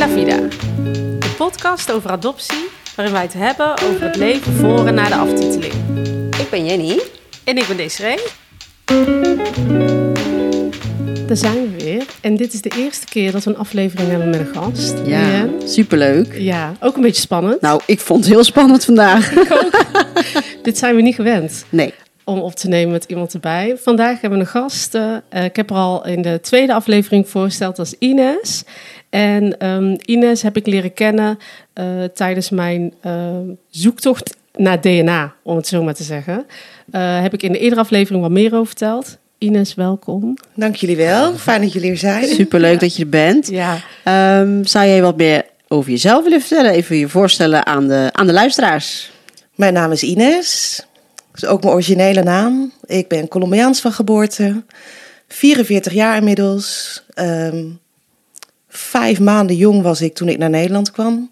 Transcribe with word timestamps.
La 0.00 0.08
Vida, 0.08 0.36
de 1.18 1.34
podcast 1.36 1.92
over 1.92 2.10
adoptie, 2.10 2.68
waarin 2.96 3.14
wij 3.14 3.22
het 3.24 3.32
hebben 3.32 3.72
over 3.72 4.02
het 4.02 4.16
leven 4.16 4.52
voor 4.52 4.86
en 4.86 4.94
na 4.94 5.08
de 5.08 5.14
aftiteling. 5.14 5.72
Ik 6.38 6.50
ben 6.50 6.64
Jenny. 6.66 7.00
En 7.44 7.56
ik 7.58 7.66
ben 7.66 7.76
Desiree. 7.76 8.18
Daar 11.26 11.36
zijn 11.36 11.54
we 11.54 11.84
weer. 11.84 12.04
En 12.20 12.36
dit 12.36 12.52
is 12.52 12.60
de 12.60 12.72
eerste 12.76 13.06
keer 13.06 13.32
dat 13.32 13.44
we 13.44 13.50
een 13.50 13.56
aflevering 13.58 14.08
hebben 14.10 14.30
met 14.30 14.40
een 14.40 14.54
gast. 14.54 14.94
Ja, 15.04 15.30
Jen. 15.30 15.68
superleuk. 15.68 16.34
Ja, 16.38 16.72
ook 16.80 16.96
een 16.96 17.02
beetje 17.02 17.20
spannend. 17.22 17.60
Nou, 17.60 17.80
ik 17.86 18.00
vond 18.00 18.24
het 18.24 18.32
heel 18.34 18.44
spannend 18.44 18.84
vandaag. 18.84 19.32
Dit 20.62 20.78
zijn 20.78 20.96
we 20.96 21.02
niet 21.02 21.14
gewend 21.14 21.64
Nee. 21.68 21.94
om 22.24 22.38
op 22.38 22.54
te 22.54 22.68
nemen 22.68 22.92
met 22.92 23.04
iemand 23.04 23.34
erbij. 23.34 23.76
Vandaag 23.82 24.20
hebben 24.20 24.38
we 24.38 24.44
een 24.44 24.50
gast. 24.50 24.94
eh, 24.94 25.16
eh, 25.28 25.44
ik 25.44 25.56
heb 25.56 25.70
haar 25.70 25.78
al 25.78 26.06
in 26.06 26.22
de 26.22 26.38
tweede 26.42 26.74
aflevering 26.74 27.28
voorgesteld 27.28 27.78
als 27.78 27.94
Ines. 27.98 28.62
En 29.10 29.58
ehm, 29.58 29.96
Ines 30.04 30.42
heb 30.42 30.56
ik 30.56 30.66
leren 30.66 30.92
kennen 30.92 31.38
eh, 31.72 31.86
tijdens 32.14 32.50
mijn 32.50 32.94
ehm, 33.00 33.44
zoektocht 33.70 34.36
naar 34.56 34.80
DNA, 34.80 35.34
om 35.42 35.56
het 35.56 35.66
zo 35.66 35.82
maar 35.82 35.94
te 35.94 36.02
zeggen. 36.02 36.46
Eh, 36.90 37.22
heb 37.22 37.34
ik 37.34 37.42
in 37.42 37.52
de 37.52 37.58
eerdere 37.58 37.80
aflevering 37.80 38.22
wat 38.22 38.30
meer 38.30 38.54
over 38.54 38.66
verteld. 38.66 39.18
Ines, 39.38 39.74
welkom. 39.74 40.36
Dank 40.54 40.76
jullie 40.76 40.96
wel. 40.96 41.34
Fijn 41.34 41.60
dat 41.60 41.72
jullie 41.72 41.90
er 41.90 41.96
zijn. 41.96 42.24
Superleuk 42.24 42.80
dat 42.80 42.96
je 42.96 43.02
er 43.02 43.08
bent. 43.08 43.48
Ja, 43.48 43.78
Ehm, 44.04 44.64
zou 44.64 44.86
jij 44.86 45.02
wat 45.02 45.16
meer 45.16 45.44
over 45.68 45.90
jezelf 45.90 46.22
willen 46.22 46.40
vertellen? 46.40 46.72
Even 46.72 46.96
je 46.96 47.08
voorstellen 47.08 47.66
aan 47.66 47.88
de, 47.88 48.08
aan 48.12 48.26
de 48.26 48.32
luisteraars. 48.32 49.10
Mijn 49.54 49.72
naam 49.72 49.92
is 49.92 50.02
Ines. 50.02 50.82
Dat 51.32 51.42
is 51.42 51.48
ook 51.48 51.60
mijn 51.62 51.74
originele 51.74 52.22
naam. 52.22 52.72
Ik 52.84 53.08
ben 53.08 53.28
Colombiaans 53.28 53.80
van 53.80 53.92
geboorte. 53.92 54.62
44 55.28 55.92
jaar 55.92 56.16
inmiddels. 56.16 57.02
Ehm, 57.14 57.64
vijf 58.70 59.20
maanden 59.20 59.56
jong 59.56 59.82
was 59.82 60.00
ik 60.00 60.14
toen 60.14 60.28
ik 60.28 60.38
naar 60.38 60.50
Nederland 60.50 60.90
kwam. 60.90 61.30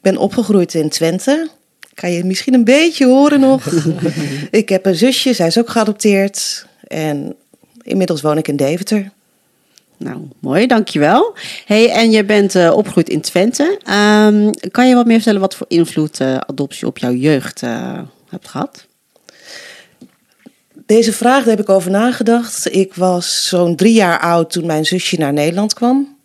Ben 0.00 0.16
opgegroeid 0.16 0.74
in 0.74 0.88
Twente. 0.88 1.48
Kan 1.94 2.12
je 2.12 2.24
misschien 2.24 2.54
een 2.54 2.64
beetje 2.64 3.06
horen 3.06 3.40
nog. 3.40 3.66
ik 4.50 4.68
heb 4.68 4.86
een 4.86 4.94
zusje, 4.94 5.32
zij 5.32 5.46
is 5.46 5.58
ook 5.58 5.70
geadopteerd. 5.70 6.66
En 6.86 7.36
inmiddels 7.82 8.20
woon 8.20 8.38
ik 8.38 8.48
in 8.48 8.56
Deventer. 8.56 9.10
Nou, 9.96 10.28
mooi, 10.38 10.66
dankjewel. 10.66 11.34
Hey, 11.64 11.90
en 11.90 12.10
je 12.10 12.24
bent 12.24 12.54
eh, 12.54 12.72
opgegroeid 12.74 13.08
in 13.08 13.20
Twente. 13.20 13.78
Ehm, 13.84 14.50
kan 14.70 14.88
je 14.88 14.94
wat 14.94 15.06
meer 15.06 15.16
vertellen 15.16 15.40
wat 15.40 15.54
voor 15.54 15.66
invloed 15.68 16.20
eh, 16.20 16.36
adoptie 16.36 16.86
op 16.86 16.98
jouw 16.98 17.12
jeugd 17.12 17.62
eh, 17.62 17.98
hebt 18.28 18.48
gehad? 18.48 18.86
Deze 20.86 21.12
vraag, 21.12 21.38
daar 21.38 21.56
heb 21.56 21.60
ik 21.60 21.68
over 21.68 21.90
nagedacht. 21.90 22.74
Ik 22.74 22.94
was 22.94 23.48
zo'n 23.48 23.76
drie 23.76 23.92
jaar 23.92 24.20
oud 24.20 24.50
toen 24.50 24.66
mijn 24.66 24.84
zusje 24.84 25.18
naar 25.18 25.32
Nederland 25.32 25.74
kwam. 25.74 26.16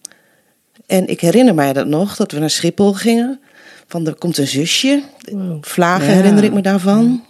En 0.88 1.08
ik 1.08 1.20
herinner 1.22 1.56
mij 1.56 1.74
dat 1.74 1.88
nog, 1.88 2.16
dat 2.16 2.32
we 2.32 2.40
naar 2.40 2.50
Schiphol 2.50 2.94
gingen. 2.94 3.40
Van, 3.88 4.08
er 4.08 4.16
komt 4.16 4.38
een 4.38 4.48
zusje. 4.48 5.04
Wow. 5.32 5.58
Vlagen 5.64 6.08
Ja. 6.08 6.14
herinner 6.14 6.44
ik 6.44 6.54
me 6.54 6.62
daarvan. 6.62 7.24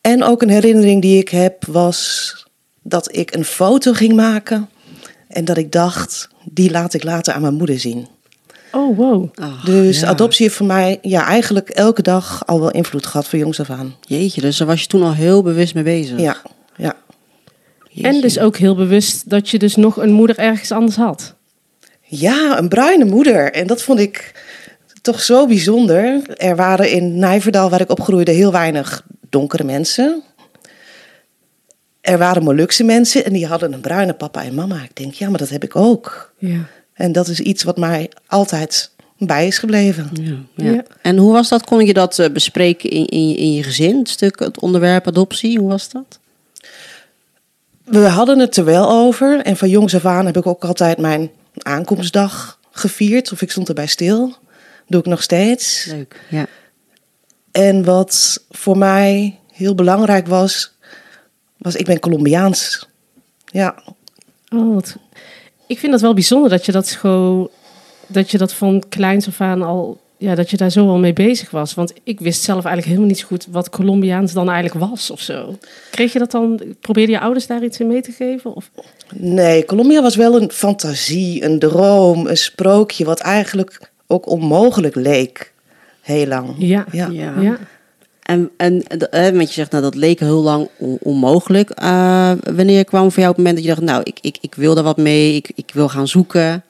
En 0.00 0.22
ook 0.22 0.42
een 0.42 0.48
herinnering 0.48 1.02
die 1.02 1.18
ik 1.18 1.28
heb 1.28 1.64
was 1.64 2.32
dat 2.82 3.16
ik 3.16 3.34
een 3.34 3.44
foto 3.44 3.92
ging 3.92 4.12
maken. 4.14 4.68
En 5.28 5.44
dat 5.44 5.56
ik 5.56 5.72
dacht, 5.72 6.28
die 6.44 6.70
laat 6.70 6.94
ik 6.94 7.02
later 7.04 7.34
aan 7.34 7.40
mijn 7.40 7.54
moeder 7.54 7.78
zien. 7.80 8.06
oh 8.72 8.96
wow. 8.96 9.28
Ach, 9.34 9.64
Dus 9.64 10.00
ja. 10.00 10.06
adoptie 10.06 10.44
heeft 10.44 10.56
voor 10.58 10.66
mij 10.66 10.98
ja, 11.02 11.26
eigenlijk 11.26 11.68
elke 11.68 12.02
dag 12.02 12.46
al 12.46 12.60
wel 12.60 12.70
invloed 12.70 13.06
gehad 13.06 13.28
van 13.28 13.38
jongs 13.38 13.60
af 13.60 13.70
aan. 13.70 13.94
Jeetje, 14.00 14.40
dus 14.40 14.56
daar 14.56 14.66
was 14.66 14.80
je 14.80 14.86
toen 14.86 15.02
al 15.02 15.14
heel 15.14 15.42
bewust 15.42 15.74
mee 15.74 15.84
bezig. 15.84 16.20
Ja, 16.20 16.36
ja. 16.76 16.94
Jeetje. 17.90 18.08
En 18.08 18.20
dus 18.20 18.38
ook 18.38 18.56
heel 18.56 18.74
bewust 18.74 19.30
dat 19.30 19.48
je 19.48 19.58
dus 19.58 19.76
nog 19.76 19.96
een 19.96 20.12
moeder 20.12 20.38
ergens 20.38 20.72
anders 20.72 20.96
had. 20.96 21.34
Ja, 22.18 22.58
een 22.58 22.68
bruine 22.68 23.04
moeder. 23.04 23.52
En 23.52 23.66
dat 23.66 23.82
vond 23.82 23.98
ik 23.98 24.42
toch 25.02 25.20
zo 25.22 25.46
bijzonder. 25.46 26.22
Er 26.36 26.56
waren 26.56 26.90
in 26.90 27.18
Nijverdal, 27.18 27.70
waar 27.70 27.80
ik 27.80 27.90
opgroeide, 27.90 28.30
heel 28.30 28.52
weinig 28.52 29.04
donkere 29.28 29.64
mensen. 29.64 30.22
Er 32.00 32.18
waren 32.18 32.42
Molukse 32.42 32.84
mensen 32.84 33.24
en 33.24 33.32
die 33.32 33.46
hadden 33.46 33.72
een 33.72 33.80
bruine 33.80 34.12
papa 34.12 34.44
en 34.44 34.54
mama. 34.54 34.82
Ik 34.82 34.96
denk, 34.96 35.14
ja, 35.14 35.28
maar 35.28 35.38
dat 35.38 35.48
heb 35.48 35.64
ik 35.64 35.76
ook. 35.76 36.32
Ja. 36.38 36.58
En 36.94 37.12
dat 37.12 37.28
is 37.28 37.40
iets 37.40 37.62
wat 37.62 37.76
mij 37.76 38.10
altijd 38.26 38.90
bij 39.18 39.46
is 39.46 39.58
gebleven. 39.58 40.10
Ja, 40.12 40.34
ja. 40.54 40.72
Ja. 40.72 40.82
En 41.02 41.16
hoe 41.16 41.32
was 41.32 41.48
dat? 41.48 41.64
Kon 41.64 41.86
je 41.86 41.92
dat 41.94 42.18
eh, 42.18 42.30
bespreken 42.30 42.90
in, 42.90 43.06
in, 43.06 43.28
je- 43.28 43.36
in 43.36 43.52
je 43.52 43.62
gezin? 43.62 43.98
Het 43.98 44.08
stuk, 44.08 44.38
het 44.38 44.60
onderwerp 44.60 45.06
adoptie, 45.06 45.58
hoe 45.58 45.68
was 45.68 45.88
dat? 45.90 46.18
We 47.84 47.98
hadden 47.98 48.38
het 48.38 48.56
er 48.56 48.64
wel 48.64 48.90
over. 48.90 49.40
En 49.40 49.56
van 49.56 49.68
jongs 49.68 49.94
af 49.94 50.04
aan 50.06 50.26
heb 50.26 50.36
ik 50.36 50.46
ook 50.46 50.64
altijd 50.64 50.98
mijn 50.98 51.30
aankomstdag 51.54 52.60
gevierd. 52.70 53.32
Of 53.32 53.42
ik 53.42 53.50
stond 53.50 53.68
erbij 53.68 53.86
stil. 53.86 54.34
Doe 54.86 55.00
ik 55.00 55.06
nog 55.06 55.22
steeds. 55.22 55.84
Leuk. 55.84 56.20
Ja. 56.30 56.46
En 57.52 57.84
wat 57.84 58.44
voor 58.50 58.78
mij 58.78 59.38
heel 59.52 59.74
belangrijk 59.74 60.26
was, 60.26 60.76
was 61.58 61.74
ik 61.74 61.86
ben 61.86 62.00
Colombiaans. 62.00 62.88
Ja, 63.44 63.82
Oh, 64.54 64.74
wat... 64.74 64.96
Ik 65.66 65.78
vind 65.78 65.92
dat 65.92 66.00
wel 66.00 66.14
bijzonder 66.14 66.50
dat 66.50 66.66
je 66.66 66.72
dat 66.72 66.90
gewoon, 66.90 67.50
dat 68.06 68.30
je 68.30 68.38
dat 68.38 68.52
van 68.52 68.84
kleins 68.88 69.26
af 69.26 69.40
aan 69.40 69.62
al, 69.62 70.00
ja, 70.24 70.34
dat 70.34 70.50
je 70.50 70.56
daar 70.56 70.70
zo 70.70 70.88
al 70.88 70.98
mee 70.98 71.12
bezig 71.12 71.50
was. 71.50 71.74
Want 71.74 71.92
ik 72.04 72.20
wist 72.20 72.42
zelf 72.42 72.64
eigenlijk 72.64 72.86
helemaal 72.86 73.08
niet 73.08 73.18
zo 73.18 73.26
goed 73.26 73.46
wat 73.50 73.70
Colombiaans 73.70 74.32
dan 74.32 74.50
eigenlijk 74.50 74.90
was 74.90 75.10
of 75.10 75.20
zo. 75.20 75.58
Kreeg 75.90 76.12
je 76.12 76.18
dat 76.18 76.30
dan, 76.30 76.60
probeerde 76.80 77.12
je 77.12 77.20
ouders 77.20 77.46
daar 77.46 77.64
iets 77.64 77.80
in 77.80 77.86
mee 77.86 78.00
te 78.02 78.12
geven? 78.12 78.54
Of? 78.54 78.70
nee, 79.14 79.64
Colombia 79.64 80.02
was 80.02 80.16
wel 80.16 80.40
een 80.42 80.50
fantasie, 80.50 81.44
een 81.44 81.58
droom, 81.58 82.26
een 82.26 82.36
sprookje, 82.36 83.04
wat 83.04 83.20
eigenlijk 83.20 83.90
ook 84.06 84.28
onmogelijk 84.28 84.94
leek. 84.94 85.52
Heel 86.00 86.26
lang. 86.26 86.54
Ja. 86.58 86.84
Ja. 86.92 87.08
Ja. 87.08 87.34
Ja. 87.40 87.58
En, 88.22 88.50
en 88.56 88.82
eh, 88.86 89.28
want 89.30 89.48
je 89.48 89.54
zegt, 89.54 89.70
nou, 89.70 89.82
dat 89.82 89.94
leek 89.94 90.20
heel 90.20 90.42
lang 90.42 90.68
on- 90.78 90.98
onmogelijk. 91.02 91.70
Eh, 91.70 92.32
wanneer 92.54 92.84
kwam 92.84 93.10
voor 93.10 93.18
jou 93.22 93.28
het 93.28 93.36
moment 93.36 93.54
dat 93.56 93.64
je 93.64 93.70
dacht, 93.70 93.82
nou, 93.82 94.00
ik, 94.04 94.18
ik, 94.20 94.38
ik 94.40 94.54
wil 94.54 94.74
daar 94.74 94.84
wat 94.84 94.96
mee, 94.96 95.34
ik, 95.34 95.52
ik 95.54 95.70
wil 95.74 95.88
gaan 95.88 96.08
zoeken? 96.08 96.62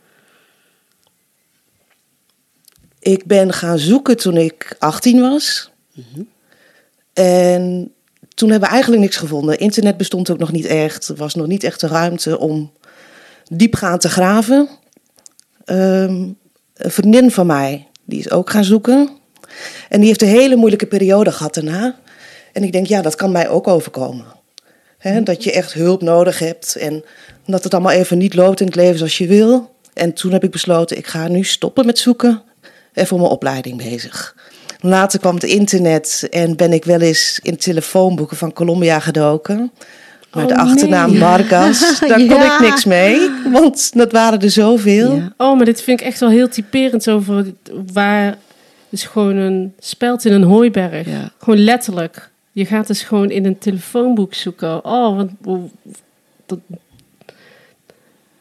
Ik 3.04 3.26
ben 3.26 3.52
gaan 3.52 3.78
zoeken 3.78 4.16
toen 4.16 4.36
ik 4.36 4.76
18 4.78 5.20
was. 5.20 5.70
En 7.12 7.92
toen 8.34 8.50
hebben 8.50 8.68
we 8.68 8.74
eigenlijk 8.74 9.02
niks 9.02 9.16
gevonden. 9.16 9.58
Internet 9.58 9.96
bestond 9.96 10.30
ook 10.30 10.38
nog 10.38 10.52
niet 10.52 10.64
echt. 10.64 11.08
Er 11.08 11.16
was 11.16 11.34
nog 11.34 11.46
niet 11.46 11.64
echt 11.64 11.80
de 11.80 11.86
ruimte 11.86 12.38
om 12.38 12.72
diepgaand 13.50 14.00
te 14.00 14.08
graven. 14.08 14.68
Ehm, 15.64 16.28
een 16.74 16.90
vriendin 16.90 17.30
van 17.30 17.46
mij, 17.46 17.88
die 18.04 18.18
is 18.18 18.30
ook 18.30 18.50
gaan 18.50 18.64
zoeken. 18.64 19.08
En 19.88 19.98
die 19.98 20.08
heeft 20.08 20.22
een 20.22 20.28
hele 20.28 20.56
moeilijke 20.56 20.86
periode 20.86 21.32
gehad 21.32 21.54
daarna. 21.54 21.98
En 22.52 22.62
ik 22.62 22.72
denk, 22.72 22.86
ja, 22.86 23.02
dat 23.02 23.14
kan 23.14 23.32
mij 23.32 23.48
ook 23.48 23.68
overkomen. 23.68 24.26
Dat 25.24 25.44
je 25.44 25.52
echt 25.52 25.72
hulp 25.72 26.02
nodig 26.02 26.38
hebt 26.38 26.76
en 26.76 27.04
dat 27.46 27.64
het 27.64 27.74
allemaal 27.74 27.92
even 27.92 28.18
niet 28.18 28.34
loopt 28.34 28.60
in 28.60 28.66
het 28.66 28.76
leven 28.76 28.98
zoals 28.98 29.18
je 29.18 29.26
wil. 29.26 29.74
En 29.92 30.12
toen 30.12 30.32
heb 30.32 30.44
ik 30.44 30.50
besloten, 30.50 30.96
ik 30.96 31.06
ga 31.06 31.28
nu 31.28 31.44
stoppen 31.44 31.86
met 31.86 31.98
zoeken 31.98 32.30
en 32.30 32.53
voor 32.94 33.18
mijn 33.18 33.30
opleiding 33.30 33.76
bezig. 33.76 34.34
Later 34.80 35.18
kwam 35.20 35.34
het 35.34 35.44
internet 35.44 36.26
en 36.30 36.56
ben 36.56 36.72
ik 36.72 36.84
wel 36.84 37.00
eens 37.00 37.40
in 37.42 37.56
telefoonboeken 37.56 38.36
van 38.36 38.52
Colombia 38.52 39.00
gedoken. 39.00 39.72
Maar 40.32 40.42
Oh, 40.42 40.48
de 40.48 40.56
achternaam 40.56 41.10
nee. 41.10 41.18
Vargas, 41.20 41.98
daar 42.00 42.16
kon 42.18 42.24
Ja. 42.26 42.54
ik 42.54 42.60
niks 42.60 42.84
mee, 42.84 43.30
want 43.52 43.90
dat 43.96 44.12
waren 44.12 44.40
er 44.40 44.50
zoveel. 44.50 45.14
Ja. 45.14 45.32
Oh, 45.36 45.56
maar 45.56 45.64
dit 45.64 45.82
vind 45.82 46.00
ik 46.00 46.06
echt 46.06 46.20
wel 46.20 46.28
heel 46.30 46.48
typerend 46.48 47.10
over 47.10 47.52
waar 47.92 48.36
is 48.88 49.04
gewoon 49.04 49.36
een 49.36 49.72
speld 49.78 50.24
in 50.24 50.32
een 50.32 50.42
hooiberg. 50.42 51.06
Ja. 51.08 51.30
Gewoon 51.38 51.58
letterlijk. 51.64 52.30
Je 52.52 52.66
gaat 52.66 52.86
dus 52.86 53.02
gewoon 53.02 53.30
in 53.30 53.44
een 53.44 53.58
telefoonboek 53.58 54.34
zoeken. 54.34 54.84
Oh, 54.84 55.16
want 55.16 55.30
hoe- 55.42 55.68
dat, 56.46 56.58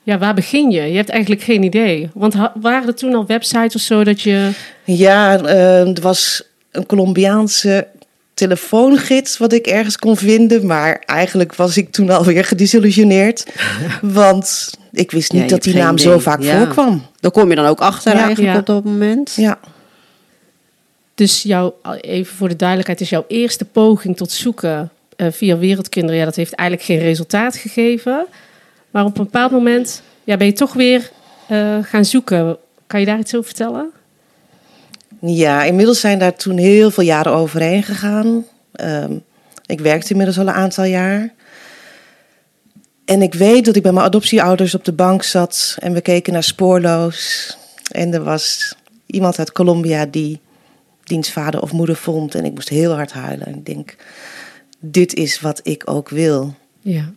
ja, 0.03 0.17
waar 0.17 0.33
begin 0.33 0.71
je? 0.71 0.81
Je 0.81 0.95
hebt 0.95 1.09
eigenlijk 1.09 1.41
geen 1.43 1.63
idee. 1.63 2.09
Want 2.13 2.35
waren 2.61 2.87
er 2.87 2.95
toen 2.95 3.15
al 3.15 3.25
websites 3.25 3.75
of 3.75 3.81
zo 3.81 4.03
dat 4.03 4.21
je. 4.21 4.49
Ja, 4.83 5.39
eh, 5.39 5.87
er 5.87 6.01
was 6.01 6.43
een 6.71 6.85
Colombiaanse 6.85 7.87
telefoongids 8.33 9.37
wat 9.37 9.53
ik 9.53 9.67
ergens 9.67 9.97
kon 9.97 10.17
vinden. 10.17 10.65
Maar 10.65 11.03
eigenlijk 11.05 11.55
was 11.55 11.77
ik 11.77 11.91
toen 11.91 12.09
alweer 12.09 12.45
gedesillusioneerd. 12.45 13.45
want 14.01 14.73
ik 14.91 15.11
wist 15.11 15.31
niet 15.31 15.41
Ja, 15.41 15.47
dat 15.47 15.63
die 15.63 15.75
naam 15.75 15.97
zo 15.97 16.19
vaak 16.19 16.41
Ja. 16.41 16.57
voorkwam. 16.57 17.05
Daar 17.19 17.31
kom 17.31 17.49
je 17.49 17.55
dan 17.55 17.65
ook 17.65 17.79
achter 17.79 18.13
Ja. 18.13 18.23
eigenlijk 18.23 18.53
Ja. 18.53 18.59
op 18.59 18.65
dat 18.65 18.83
moment? 18.83 19.33
Ja. 19.35 19.59
Dus 21.15 21.43
jouw, 21.43 21.75
even 22.01 22.35
voor 22.35 22.49
de 22.49 22.55
duidelijkheid, 22.55 23.01
is 23.01 23.09
jouw 23.09 23.25
eerste 23.27 23.65
poging 23.65 24.17
tot 24.17 24.31
zoeken 24.31 24.89
eh, 25.15 25.27
via 25.31 25.57
Wereldkinderen. 25.57 26.19
Ja, 26.19 26.25
dat 26.25 26.35
heeft 26.35 26.53
eigenlijk 26.53 26.89
geen 26.89 26.99
resultaat 26.99 27.55
gegeven. 27.55 28.25
Maar 28.93 29.05
op 29.05 29.17
een 29.17 29.23
bepaald 29.23 29.51
moment 29.51 30.01
ja, 30.23 30.37
ben 30.37 30.47
je 30.47 30.53
toch 30.53 30.73
weer 30.73 31.11
eh, 31.47 31.77
gaan 31.81 32.05
zoeken. 32.05 32.57
Kan 32.87 32.99
je 32.99 33.05
daar 33.05 33.19
iets 33.19 33.35
over 33.35 33.45
vertellen? 33.45 33.91
Ja, 35.19 35.63
inmiddels 35.63 35.99
zijn 35.99 36.19
daar 36.19 36.35
toen 36.35 36.57
heel 36.57 36.91
veel 36.91 37.03
jaren 37.03 37.31
overheen 37.31 37.83
gegaan. 37.83 38.45
Ehm, 38.71 39.13
ik 39.65 39.79
werkte 39.79 40.09
inmiddels 40.09 40.39
al 40.39 40.47
een 40.47 40.53
aantal 40.53 40.83
jaar. 40.83 41.33
En 43.05 43.21
ik 43.21 43.33
weet 43.33 43.65
dat 43.65 43.75
ik 43.75 43.83
bij 43.83 43.91
mijn 43.91 44.05
adoptieouders 44.05 44.75
op 44.75 44.85
de 44.85 44.93
bank 44.93 45.23
zat 45.23 45.77
en 45.79 45.93
we 45.93 46.01
keken 46.01 46.33
naar 46.33 46.43
Spoorloos. 46.43 47.57
En 47.91 48.13
er 48.13 48.23
was 48.23 48.75
iemand 49.05 49.39
uit 49.39 49.51
Colombia 49.51 50.05
die 50.05 50.39
dienstvader 51.03 51.61
of 51.61 51.71
moeder 51.71 51.95
vond. 51.95 52.35
En 52.35 52.45
ik 52.45 52.53
moest 52.53 52.69
heel 52.69 52.93
hard 52.93 53.11
huilen. 53.11 53.47
En 53.47 53.55
ik 53.55 53.65
denk, 53.65 53.95
dit 54.79 55.13
is 55.13 55.39
wat 55.39 55.59
ik 55.63 55.89
ook 55.89 56.09
wil. 56.09 56.55
Ja. 56.81 57.13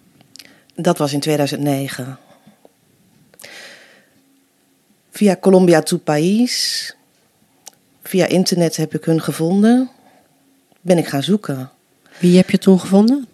Dat 0.76 0.99
was 0.99 1.12
in 1.12 1.20
2009. 1.20 2.19
Via 5.11 5.37
Colombia 5.40 5.82
to 5.82 5.96
País, 5.96 6.94
via 8.02 8.26
internet 8.26 8.76
heb 8.76 8.94
ik 8.94 9.05
hun 9.05 9.23
gevonden. 9.23 9.90
Ben 10.81 10.99
ik 10.99 11.06
gaan 11.06 11.23
zoeken. 11.23 11.70
Wie 12.19 12.37
heb 12.37 12.50
je 12.50 12.58
toen 12.58 12.81
gevonden? 12.81 13.26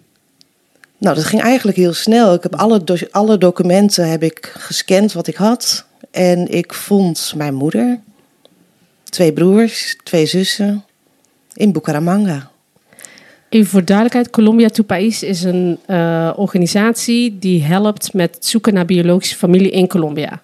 Nou, 0.99 1.15
dat 1.17 1.25
ging 1.25 1.43
eigenlijk 1.43 1.77
heel 1.77 1.93
snel. 1.93 2.35
Ik 2.35 2.43
heb 2.43 2.55
alle, 2.55 2.85
do- 2.85 2.97
alle 3.11 3.39
documenten 3.39 4.11
heb 4.11 4.23
ik 4.23 4.53
gescand 4.59 5.13
wat 5.13 5.27
ik 5.27 5.37
had. 5.37 5.85
En 6.11 6.49
ik 6.49 6.75
vond 6.75 7.33
mijn 7.37 7.55
moeder, 7.55 8.01
twee 9.05 9.33
broers, 9.33 9.97
twee 10.05 10.27
zussen 10.27 10.85
in 11.55 11.73
Bucaramanga. 11.73 12.51
Even 13.53 13.71
voor 13.71 13.85
duidelijkheid, 13.85 14.31
Colombia 14.31 14.69
to 14.69 14.83
País 14.83 15.23
is 15.23 15.43
een 15.43 15.79
eh, 15.87 16.33
organisatie 16.37 17.39
die 17.39 17.63
helpt 17.63 18.13
met 18.13 18.35
het 18.35 18.47
zoeken 18.47 18.75
naar 18.75 18.85
biologische 18.85 19.37
familie 19.37 19.71
in 19.71 19.89
Colombia. 19.89 20.43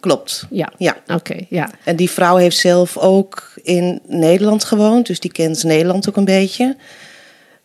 Klopt. 0.00 0.46
Ja, 0.50 0.72
Ja. 0.76 0.96
oké, 1.06 1.36
ja. 1.48 1.70
En 1.84 1.96
die 1.96 2.10
vrouw 2.10 2.36
heeft 2.36 2.56
zelf 2.56 2.96
ook 2.96 3.52
in 3.62 4.00
Nederland 4.06 4.64
gewoond, 4.64 5.06
dus 5.06 5.20
die 5.20 5.32
kent 5.32 5.62
Nederland 5.64 6.08
ook 6.08 6.16
een 6.16 6.24
beetje. 6.24 6.76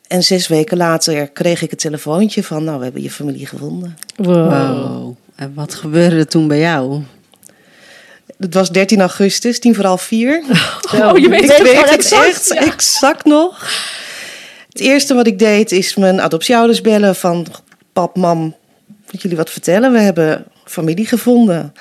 En 0.07 0.23
zes 0.23 0.47
weken 0.47 0.77
later 0.77 1.27
kreeg 1.27 1.61
ik 1.61 1.69
het 1.69 1.79
telefoontje 1.79 2.43
van, 2.43 2.63
nou, 2.63 2.77
we 2.77 2.83
hebben 2.83 3.01
je 3.01 3.11
familie 3.11 3.47
gevonden. 3.47 3.97
Wow. 4.15 4.49
Wow. 4.49 5.15
En 5.35 5.51
wat 5.53 5.73
gebeurde 5.73 6.15
er 6.15 6.27
toen 6.27 6.47
bij 6.47 6.59
jou? 6.59 7.01
Het 8.37 8.53
was 8.53 8.69
13 8.69 8.99
augustus, 8.99 9.59
tien 9.59 9.75
voor 9.75 9.85
half 9.85 10.01
vier. 10.01 10.43
Oh, 11.01 11.17
je 11.17 11.29
weet 11.29 11.43
ik 11.43 11.49
het 11.49 11.61
weet 11.61 11.71
gewoon 11.71 11.85
het 11.85 11.93
exact, 11.93 12.25
echt 12.25 12.47
ja. 12.47 12.65
exact 12.71 13.25
nog. 13.25 13.69
Het 14.75 14.83
eerste 14.83 15.13
wat 15.13 15.27
ik 15.27 15.39
deed 15.39 15.71
is 15.71 15.95
mijn 15.95 16.21
adoptieouders 16.21 16.81
bellen 16.81 17.15
van... 17.15 17.47
Pap, 17.93 18.15
mam, 18.15 18.55
moet 19.11 19.21
jullie 19.21 19.37
wat 19.37 19.49
vertellen? 19.49 19.91
We 19.91 19.99
hebben 19.99 20.45
familie 20.63 21.05
gevonden. 21.05 21.73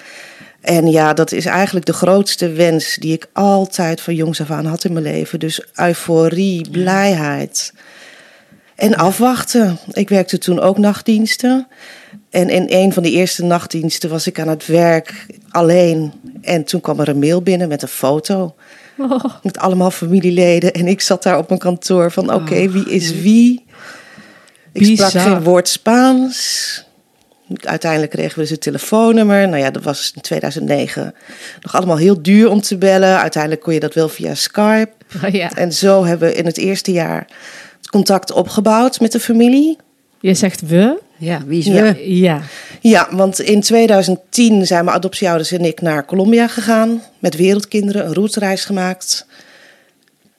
En 0.61 0.87
ja, 0.87 1.13
dat 1.13 1.33
is 1.33 1.47
eigenlijk 1.47 1.87
de 1.87 1.93
grootste 1.93 2.53
wens 2.53 2.97
die 2.97 3.13
ik 3.13 3.27
altijd 3.33 4.01
van 4.01 4.15
jongs 4.15 4.41
af 4.41 4.51
aan 4.51 4.67
had 4.67 4.85
in 4.85 4.93
mijn 4.93 5.05
leven. 5.05 5.39
Dus 5.39 5.61
euforie, 5.75 6.71
blijheid. 6.71 7.73
En 8.75 8.95
afwachten. 8.95 9.79
Ik 9.93 10.09
werkte 10.09 10.39
toen 10.39 10.61
ook 10.61 10.79
nachtdiensten. 10.79 11.69
En 12.31 12.49
in 12.49 12.67
een 12.69 12.93
van 12.93 13.03
de 13.03 13.11
eerste 13.11 13.45
nachtdiensten 13.45 14.11
was 14.11 14.27
ik 14.27 14.41
aan 14.41 14.49
het 14.49 14.67
werk 14.67 15.27
alleen. 15.51 16.13
En 16.43 16.65
toen 16.65 16.81
kwam 16.81 17.01
er 17.01 17.09
een 17.09 17.19
mail 17.19 17.43
binnen 17.43 17.69
met 17.69 17.83
een 17.83 17.89
foto. 17.89 18.55
Oh, 18.99 19.25
Met 19.43 19.59
allemaal 19.59 19.91
familieleden. 19.91 20.73
En 20.73 20.87
ik 20.87 21.01
zat 21.01 21.23
daar 21.23 21.39
op 21.39 21.49
mijn 21.49 21.61
kantoor 21.61 22.11
van 22.11 22.35
oké, 22.35 22.71
wie 22.71 22.91
is 22.91 23.21
wie? 23.21 23.65
Ik 24.73 24.85
sprak 24.85 25.11
geen 25.11 25.43
woord 25.43 25.69
Spaans. 25.69 26.85
Uiteindelijk 27.61 28.13
kregen 28.13 28.39
we 28.39 28.49
dus 28.49 28.59
telefoonnummer. 28.59 29.49
Nou 29.49 29.63
ja, 29.63 29.71
dat 29.71 29.83
was 29.83 30.13
in 30.15 30.21
2009 30.21 31.15
nog 31.61 31.75
allemaal 31.75 31.97
heel 31.97 32.23
duur 32.23 32.51
om 32.51 32.61
te 32.61 32.77
bellen. 32.77 33.19
Uiteindelijk 33.19 33.63
kon 33.63 33.75
je 33.75 33.81
dat 33.81 33.95
wel 33.95 34.09
via 34.09 34.35
Skype. 34.35 34.91
ja. 35.31 35.51
En 35.51 35.73
zo 35.73 36.05
hebben 36.05 36.29
we 36.29 36.35
in 36.35 36.47
het 36.47 36.59
eerste 36.59 36.93
jaar 36.93 37.27
het 37.77 37.91
contact 37.91 38.33
opgebouwd 38.33 39.01
met 39.01 39.13
de 39.13 39.21
familie. 39.21 39.77
Je 40.25 40.35
zegt 40.35 40.61
we? 40.67 40.99
Ja, 41.17 41.43
wie 41.47 41.59
is 41.59 41.67
we? 41.67 42.15
Ja. 42.15 42.41
Ja, 42.81 43.09
want 43.11 43.41
in 43.41 43.61
2010 43.61 44.67
zijn 44.67 44.85
mijn 44.85 44.97
adoptieouders 44.97 45.53
en 45.53 45.65
ik 45.65 45.81
naar 45.81 46.05
Colombia 46.05 46.49
gegaan. 46.49 47.03
Met 47.19 47.37
wereldkinderen, 47.37 48.07
een 48.07 48.15
routereis 48.15 48.65
gemaakt. 48.65 49.27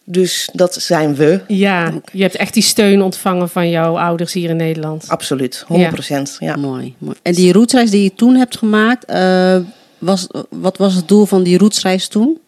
Dus 0.04 0.50
dat 0.54 0.74
zijn 0.74 1.16
we, 1.16 1.42
Ja, 1.48 1.94
je 2.12 2.22
hebt 2.22 2.36
echt 2.36 2.54
die 2.54 2.64
steun 2.64 3.02
ontvangen 3.02 3.50
van 3.50 3.70
jouw 3.70 3.98
ouders 3.98 4.34
hier 4.34 4.50
in 4.50 4.56
Nederland. 4.56 5.08
absoluut. 5.08 5.66
100% 5.68 6.38
ja. 6.40 6.56
Mooi, 6.56 6.96
mooi. 6.98 7.16
En 7.22 7.34
die 7.34 7.52
routreis 7.52 7.90
die 7.90 8.04
je 8.04 8.14
toen 8.16 8.36
hebt 8.36 8.58
gemaakt, 8.58 9.06
eh, 9.06 9.58
was, 9.98 10.28
wat 10.50 10.78
was 10.78 10.94
het 10.94 11.08
doel 11.08 11.26
van 11.26 11.44
die 11.44 11.58
routreis 11.58 12.08
toen? 12.08 12.40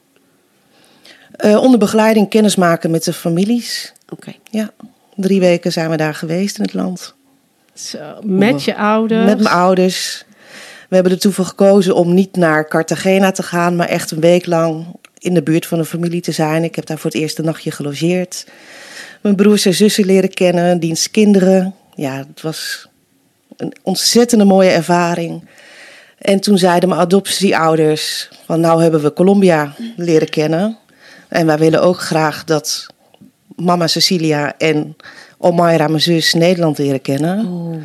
Eh, 1.32 1.62
onder 1.62 1.80
begeleiding 1.80 2.30
kennismaken 2.30 2.92
met 2.92 3.04
de 3.04 3.14
families. 3.14 3.94
Oké. 4.10 4.34
Ja, 4.52 4.72
drie 5.16 5.40
weken 5.40 5.72
zijn 5.72 5.90
we 5.90 5.98
daar 5.98 6.16
geweest 6.16 6.58
in 6.58 6.64
het 6.64 6.74
land. 6.74 7.16
Met 8.22 8.64
je 8.64 8.76
ouders. 8.76 9.26
Met 9.26 9.38
mijn 9.42 9.56
ouders. 9.56 10.26
We 10.90 10.96
hebben 10.96 11.14
er 11.14 11.20
toen 11.20 11.32
voor 11.32 11.46
gekozen 11.46 11.96
om 11.96 12.14
niet 12.14 12.36
naar 12.36 12.68
Cartagena 12.68 13.32
te 13.32 13.44
gaan, 13.44 13.76
maar 13.76 13.88
echt 13.88 14.12
een 14.12 14.20
week 14.20 14.46
lang 14.46 14.86
in 15.18 15.34
de 15.34 15.44
buurt 15.44 15.66
van 15.66 15.80
een 15.80 15.86
familie 15.86 16.22
te 16.22 16.32
zijn. 16.32 16.64
Ik 16.64 16.76
heb 16.76 16.86
daar 16.86 16.98
voor 16.98 17.12
het 17.12 17.20
eerst 17.20 17.42
nachtje 17.42 17.72
gelogeerd. 17.72 18.46
Mijn 19.22 19.36
broers 19.36 19.66
en 19.66 19.74
zussen 19.74 20.06
leren 20.06 20.34
kennen, 20.34 20.80
diens 20.80 21.12
kinderen. 21.12 21.76
Ja, 21.96 22.18
het 22.18 22.42
was 22.42 22.88
een 23.58 23.74
ontzettende 23.84 24.46
mooie 24.46 24.70
ervaring. 24.70 25.48
En 26.18 26.40
toen 26.40 26.58
zeiden 26.58 26.90
mijn 26.90 27.02
adoptieouders 27.02 28.30
van 28.46 28.60
nou 28.60 28.82
hebben 28.82 29.02
we 29.02 29.14
Colombia 29.14 29.76
leren 29.96 30.30
kennen. 30.30 30.78
En 31.28 31.46
wij 31.46 31.58
willen 31.58 31.82
ook 31.82 32.00
graag 32.00 32.44
dat 32.44 32.88
mama 33.56 33.88
Cecilia 33.88 34.58
en 34.58 34.96
Omaira, 35.38 35.88
mijn 35.88 36.02
zus, 36.02 36.34
Nederland 36.34 36.78
leren 36.78 37.02
kennen. 37.02 37.46
Oh, 37.46 37.76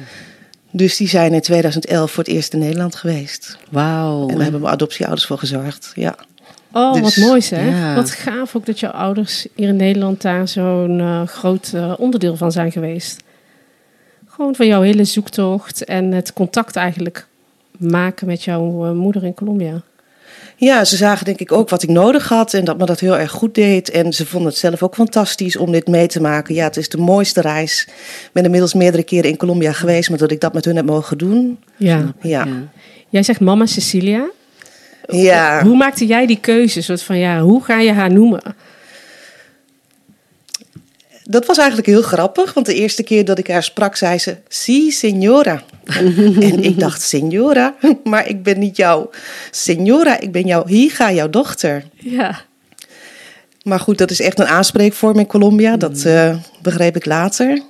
Dus 0.70 0.96
die 0.96 1.08
zijn 1.08 1.32
in 1.34 1.40
2011 1.40 2.10
voor 2.10 2.24
het 2.24 2.32
eerst 2.32 2.52
in 2.52 2.58
Nederland 2.58 2.94
geweest. 2.94 3.58
wauw. 3.70 4.20
En 4.28 4.34
daar 4.34 4.42
hebben 4.42 4.60
mijn 4.60 4.72
adoptieouders 4.72 5.26
voor 5.26 5.38
gezorgd. 5.38 5.92
Ja. 5.94 6.14
Oh, 6.72 6.92
Dus, 6.92 7.02
wat 7.02 7.16
mooi 7.26 7.40
zeg. 7.40 7.68
ja. 7.68 7.94
Wat 7.94 8.10
gaaf 8.10 8.56
ook 8.56 8.66
dat 8.66 8.80
jouw 8.80 8.90
ouders 8.90 9.46
hier 9.54 9.68
in 9.68 9.76
Nederland 9.76 10.22
daar 10.22 10.48
zo'n 10.48 11.00
eh, 11.00 11.26
groot 11.26 11.70
eh, 11.74 11.92
onderdeel 11.98 12.36
van 12.36 12.52
zijn 12.52 12.72
geweest. 12.72 13.22
Gewoon 14.26 14.54
van 14.54 14.66
jouw 14.66 14.82
hele 14.82 15.04
zoektocht 15.04 15.84
en 15.84 16.12
het 16.12 16.32
contact 16.32 16.76
eigenlijk 16.76 17.26
maken 17.78 18.26
met 18.26 18.42
jouw 18.44 18.84
eh, 18.86 18.92
moeder 18.92 19.24
in 19.24 19.34
Colombia. 19.34 19.82
Ja, 20.64 20.84
ze 20.84 20.96
zagen 20.96 21.24
denk 21.24 21.38
ik 21.38 21.52
ook 21.52 21.68
wat 21.68 21.82
ik 21.82 21.88
nodig 21.88 22.28
had 22.28 22.54
en 22.54 22.64
dat 22.64 22.78
me 22.78 22.86
dat 22.86 23.00
heel 23.00 23.18
erg 23.18 23.30
goed 23.30 23.54
deed. 23.54 23.90
En 23.90 24.12
ze 24.12 24.26
vonden 24.26 24.50
het 24.50 24.58
zelf 24.58 24.82
ook 24.82 24.94
fantastisch 24.94 25.56
om 25.56 25.72
dit 25.72 25.86
mee 25.86 26.06
te 26.06 26.20
maken. 26.20 26.54
Ja, 26.54 26.64
het 26.64 26.76
is 26.76 26.88
de 26.88 26.98
mooiste 26.98 27.40
reis. 27.40 27.84
Ik 28.24 28.30
ben 28.32 28.44
inmiddels 28.44 28.74
meerdere 28.74 29.02
keren 29.02 29.30
in 29.30 29.36
Colombia 29.36 29.72
geweest, 29.72 30.08
maar 30.08 30.18
dat 30.18 30.30
ik 30.30 30.40
dat 30.40 30.52
met 30.52 30.64
hun 30.64 30.76
heb 30.76 30.84
mogen 30.84 31.18
doen. 31.18 31.58
Ja. 31.76 32.14
Ja, 32.20 32.44
Ja. 32.44 32.46
Jij 33.08 33.22
zegt 33.22 33.40
mama 33.40 33.66
Cecilia. 33.66 34.30
ja. 35.08 35.62
Hoe 35.62 35.76
maakte 35.76 36.06
jij 36.06 36.26
die 36.26 36.40
keuze? 36.40 36.82
Soort 36.82 37.02
van, 37.02 37.18
ja, 37.18 37.40
hoe 37.40 37.64
ga 37.64 37.80
je 37.80 37.92
haar 37.92 38.12
noemen? 38.12 38.42
dat 41.24 41.46
was 41.46 41.58
eigenlijk 41.58 41.88
heel 41.88 42.02
grappig. 42.02 42.54
Want 42.54 42.66
de 42.66 42.74
eerste 42.74 43.02
keer 43.02 43.24
dat 43.24 43.38
ik 43.38 43.48
haar 43.48 43.62
sprak, 43.62 43.96
zei 43.96 44.18
ze: 44.18 44.36
Si, 44.48 44.90
signora. 44.90 45.62
en 46.40 46.62
ik 46.62 46.78
dacht: 46.78 47.02
Signora, 47.02 47.74
maar 48.04 48.28
ik 48.28 48.42
ben 48.42 48.58
niet 48.58 48.76
jouw 48.76 49.10
signora, 49.50 50.20
ik 50.20 50.32
ben 50.32 50.46
jouw 50.46 50.66
Higa, 50.66 51.12
jouw 51.12 51.30
dochter. 51.30 51.84
Ja. 51.94 52.40
Maar 53.62 53.80
goed, 53.80 53.98
dat 53.98 54.10
is 54.10 54.20
echt 54.20 54.38
een 54.38 54.46
aanspreekvorm 54.46 55.18
in 55.18 55.26
Colombia. 55.26 55.76
Dat 55.76 56.04
eh, 56.04 56.36
begreep 56.62 56.96
ik 56.96 57.06
later. 57.06 57.62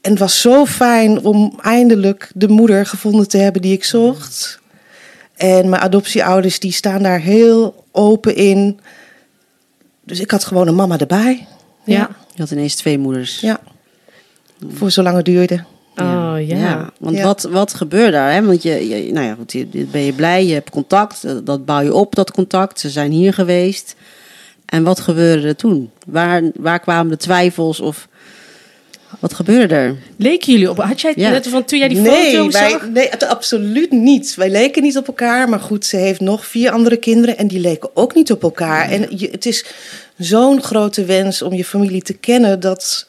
En 0.00 0.10
het 0.10 0.18
was 0.18 0.40
zo 0.40 0.66
fijn 0.66 1.24
om 1.24 1.58
eindelijk 1.62 2.30
de 2.34 2.48
moeder 2.48 2.86
gevonden 2.86 3.28
te 3.28 3.38
hebben 3.38 3.62
die 3.62 3.72
ik 3.72 3.84
zocht. 3.84 4.60
En 5.34 5.68
mijn 5.68 5.82
adoptieouders 5.82 6.58
die 6.58 6.72
staan 6.72 7.02
daar 7.02 7.20
heel 7.20 7.84
open 7.92 8.34
in. 8.34 8.80
Dus 10.04 10.20
ik 10.20 10.30
had 10.30 10.44
gewoon 10.44 10.68
een 10.68 10.74
mama 10.74 10.98
erbij. 10.98 11.46
Ja. 11.84 12.10
Je 12.34 12.40
had 12.40 12.50
ineens 12.50 12.74
twee 12.74 12.98
moeders. 12.98 13.40
Ja. 13.40 13.60
Voor 14.72 14.90
zolang 14.90 15.16
het 15.16 15.24
duurde. 15.24 15.64
Oh 16.40 16.48
ja. 16.48 16.90
want 16.98 17.16
Ja. 17.16 17.24
Wat, 17.24 17.42
wat 17.50 17.74
gebeurt 17.74 18.12
daar? 18.12 18.32
Hè? 18.32 18.42
Want 18.44 18.62
je, 18.62 18.88
je, 18.88 19.12
nou 19.12 19.26
ja, 19.26 19.34
goed, 19.34 19.52
je, 19.52 19.66
ben 19.90 20.00
je 20.00 20.12
blij, 20.12 20.46
je 20.46 20.52
hebt 20.54 20.70
contact, 20.70 21.24
eh, 21.24 21.32
dat 21.44 21.64
bouw 21.64 21.80
je 21.80 21.94
op, 21.94 22.14
dat 22.14 22.30
contact. 22.32 22.80
Ze 22.80 22.90
zijn 22.90 23.10
hier 23.10 23.32
geweest. 23.34 23.94
En 24.66 24.82
wat 24.82 25.00
gebeurde 25.00 25.48
er 25.48 25.56
toen? 25.56 25.90
Waar, 26.06 26.42
waar 26.54 26.80
kwamen 26.80 27.10
de 27.10 27.16
twijfels 27.16 27.80
of 27.80 28.08
wat 29.20 29.34
gebeurde 29.34 29.74
er? 29.74 29.96
Leken 30.16 30.52
jullie 30.52 30.70
op? 30.70 30.76
Had 30.82 31.00
jij 31.00 31.12
Ja. 31.16 31.30
net 31.30 31.48
van 31.48 31.64
toen 31.64 31.78
jij 31.78 31.88
die 31.88 31.98
nee, 31.98 32.30
foto 32.36 32.50
wij, 32.50 32.70
zag? 32.70 32.88
nee, 32.88 33.08
het- 33.08 33.24
absoluut 33.26 33.90
niet. 33.90 34.34
Wij 34.34 34.50
leken 34.50 34.82
niet 34.82 34.96
op 34.96 35.06
elkaar. 35.06 35.48
Maar 35.48 35.60
goed, 35.60 35.84
ze 35.86 35.96
heeft 35.96 36.20
nog 36.20 36.46
vier 36.46 36.70
andere 36.70 36.96
kinderen 36.96 37.36
en 37.38 37.48
die 37.48 37.60
leken 37.60 37.90
ook 37.94 38.14
niet 38.14 38.30
op 38.32 38.42
elkaar. 38.42 38.90
En 38.90 39.06
je, 39.18 39.28
het 39.30 39.46
is 39.46 39.64
zo'n 40.18 40.62
grote 40.62 41.04
wens 41.04 41.42
om 41.42 41.52
je 41.54 41.64
familie 41.64 42.02
te 42.02 42.12
kennen 42.14 42.60
dat... 42.60 43.08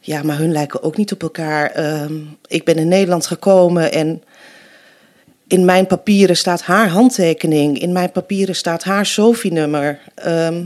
Ja, 0.00 0.22
maar 0.22 0.38
hun 0.38 0.52
lijken 0.52 0.82
ook 0.82 0.96
niet 0.96 1.12
op 1.12 1.22
elkaar. 1.22 1.70
Ehm, 1.70 2.14
ik 2.46 2.64
ben 2.64 2.76
in 2.76 2.88
Nederland 2.88 3.26
gekomen 3.26 3.92
en 3.92 4.22
in 5.46 5.64
mijn 5.64 5.86
papieren 5.86 6.36
staat 6.36 6.62
haar 6.62 6.88
handtekening. 6.88 7.78
In 7.78 7.92
mijn 7.92 8.12
papieren 8.12 8.54
staat 8.56 8.84
haar 8.84 9.06
SOFI-nummer. 9.06 9.98
Ehm, 10.14 10.64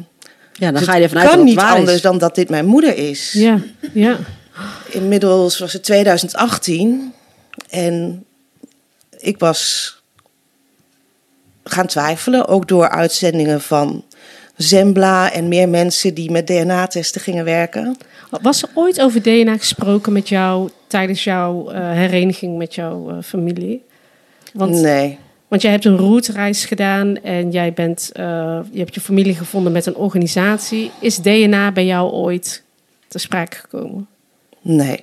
Ja, 0.52 0.70
dan 0.70 0.74
dus 0.74 0.82
ga 0.82 0.96
je 0.96 1.02
ervan 1.02 1.18
uit 1.18 1.28
kan 1.28 1.36
dat 1.38 1.46
het 1.46 1.54
niet 1.54 1.64
waar 1.64 1.74
anders 1.74 1.96
is. 1.96 2.02
dan 2.02 2.18
dat 2.18 2.34
dit 2.34 2.48
mijn 2.48 2.66
moeder 2.66 2.96
is. 2.96 3.32
Ja, 3.32 3.58
ja. 3.92 4.18
Inmiddels 4.88 5.58
was 5.58 5.72
het 5.72 5.82
2018 5.84 7.12
en 7.70 8.24
ik 9.18 9.38
was 9.38 9.92
gaan 11.64 11.86
twijfelen. 11.86 12.46
Ook 12.48 12.68
door 12.68 12.88
uitzendingen 12.88 13.60
van 13.60 14.04
Zembla 14.56 15.32
en 15.32 15.48
meer 15.48 15.68
mensen 15.68 16.14
die 16.14 16.30
met 16.30 16.46
DNA-testen 16.46 17.20
gingen 17.20 17.44
werken. 17.44 17.96
Was 18.42 18.62
er 18.62 18.68
ooit 18.74 19.00
over 19.00 19.22
DNA 19.22 19.56
gesproken 19.56 20.12
met 20.12 20.28
jou 20.28 20.70
tijdens 20.86 21.24
jouw 21.24 21.72
uh, 21.72 21.76
hereniging 21.78 22.58
met 22.58 22.74
jouw 22.74 23.10
uh, 23.10 23.16
familie? 23.22 23.84
Want, 24.52 24.80
nee. 24.80 25.18
Want 25.48 25.62
jij 25.62 25.70
hebt 25.70 25.84
een 25.84 25.96
routereis 25.96 26.64
gedaan 26.64 27.22
en 27.22 27.50
jij 27.50 27.72
bent, 27.72 28.10
uh, 28.16 28.24
je 28.70 28.78
hebt 28.78 28.94
je 28.94 29.00
familie 29.00 29.34
gevonden 29.34 29.72
met 29.72 29.86
een 29.86 29.96
organisatie. 29.96 30.90
Is 31.00 31.16
DNA 31.16 31.72
bij 31.72 31.86
jou 31.86 32.12
ooit 32.12 32.62
te 33.08 33.18
sprake 33.18 33.56
gekomen? 33.56 34.06
Nee. 34.60 35.00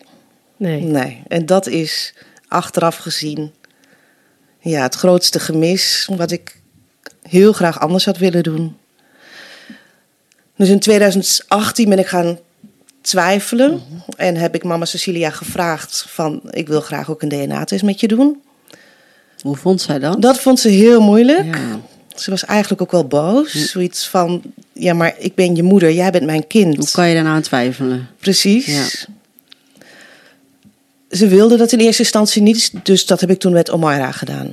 Nee. 0.57 0.81
Nee. 0.81 1.23
En 1.27 1.45
dat 1.45 1.67
is 1.67 2.13
achteraf 2.47 2.97
gezien 2.97 3.51
ja, 4.61 4.81
het 4.81 4.95
grootste 4.95 5.39
gemis 5.39 6.09
wat 6.15 6.31
ik 6.31 6.61
heel 7.21 7.53
graag 7.53 7.79
anders 7.79 8.05
had 8.05 8.17
willen 8.17 8.43
doen. 8.43 8.77
Dus 10.61 10.69
in 10.69 10.79
2018 10.79 11.89
ben 11.89 11.99
ik 11.99 12.07
gaan 12.07 12.39
twijfelen 13.01 13.81
en 14.17 14.35
heb 14.35 14.55
ik 14.55 14.63
mama 14.63 14.85
Cecilia 14.85 15.29
gevraagd 15.29 16.05
van 16.07 16.41
ik 16.49 16.67
wil 16.67 16.81
graag 16.81 17.09
ook 17.09 17.21
een 17.21 17.29
DNA-test 17.29 17.83
met 17.83 17.99
je 17.99 18.07
doen. 18.07 18.41
Hoe 19.39 19.55
vond 19.55 19.81
zij 19.81 19.99
dat? 19.99 20.21
Dat 20.21 20.39
vond 20.39 20.59
ze 20.59 20.69
heel 20.69 21.01
moeilijk. 21.01 21.55
Ja. 21.55 21.79
Ze 22.15 22.29
was 22.29 22.45
eigenlijk 22.45 22.81
ook 22.81 22.91
wel 22.91 23.07
boos. 23.07 23.51
Zoiets 23.71 24.07
van, 24.07 24.41
ja, 24.73 24.93
maar 24.93 25.13
ik 25.17 25.35
ben 25.35 25.55
je 25.55 25.63
moeder, 25.63 25.91
jij 25.91 26.11
bent 26.11 26.25
mijn 26.25 26.47
kind. 26.47 26.77
Hoe 26.77 26.91
kan 26.91 27.07
je 27.07 27.13
daarna 27.13 27.33
aan 27.33 27.41
twijfelen? 27.41 28.07
Precies. 28.19 28.65
Ja. 28.65 28.85
Ze 31.09 31.27
wilde 31.27 31.57
dat 31.57 31.71
in 31.71 31.79
eerste 31.79 32.01
instantie 32.01 32.41
niet, 32.41 32.71
dus 32.83 33.05
dat 33.05 33.19
heb 33.19 33.29
ik 33.29 33.39
toen 33.39 33.53
met 33.53 33.71
Omaira 33.71 34.11
gedaan. 34.11 34.49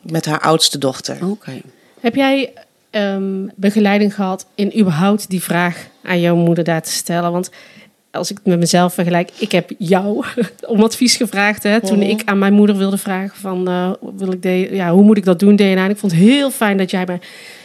Met 0.00 0.24
haar 0.24 0.40
oudste 0.40 0.78
dochter. 0.78 1.26
Oké. 1.26 1.60
Heb 2.00 2.14
jij 2.14 2.52
um, 2.92 3.50
begeleiding 3.56 4.14
gehad 4.14 4.46
in 4.54 4.78
überhaupt 4.78 5.30
die 5.30 5.42
vraag 5.42 5.86
aan 6.02 6.20
jouw 6.20 6.36
moeder 6.36 6.64
daar 6.64 6.82
te 6.82 6.90
stellen? 6.90 7.32
Want 7.32 7.50
als 8.10 8.30
ik 8.30 8.36
het 8.36 8.46
met 8.46 8.58
mezelf 8.58 8.94
vergelijk, 8.94 9.30
ik 9.38 9.52
heb 9.52 9.70
jou 9.78 10.24
om 10.66 10.82
advies 10.82 11.16
gevraagd. 11.16 11.62
Hè, 11.62 11.80
toen 11.80 11.98
mhm. 11.98 12.08
ik 12.08 12.22
aan 12.24 12.38
mijn 12.38 12.52
moeder 12.52 12.76
wilde 12.76 12.98
vragen 12.98 13.36
van, 13.36 13.68
uh, 13.68 13.92
wil 14.16 14.32
ik 14.32 14.42
de, 14.42 14.68
ja, 14.70 14.92
hoe 14.92 15.02
moet 15.04 15.16
ik 15.16 15.24
dat 15.24 15.38
doen, 15.38 15.56
DNA? 15.56 15.84
En 15.84 15.90
ik 15.90 15.96
vond 15.96 16.12
het 16.12 16.20
heel 16.20 16.50
fijn 16.50 16.76
dat 16.76 16.90
jij 16.90 17.04
mij 17.06 17.20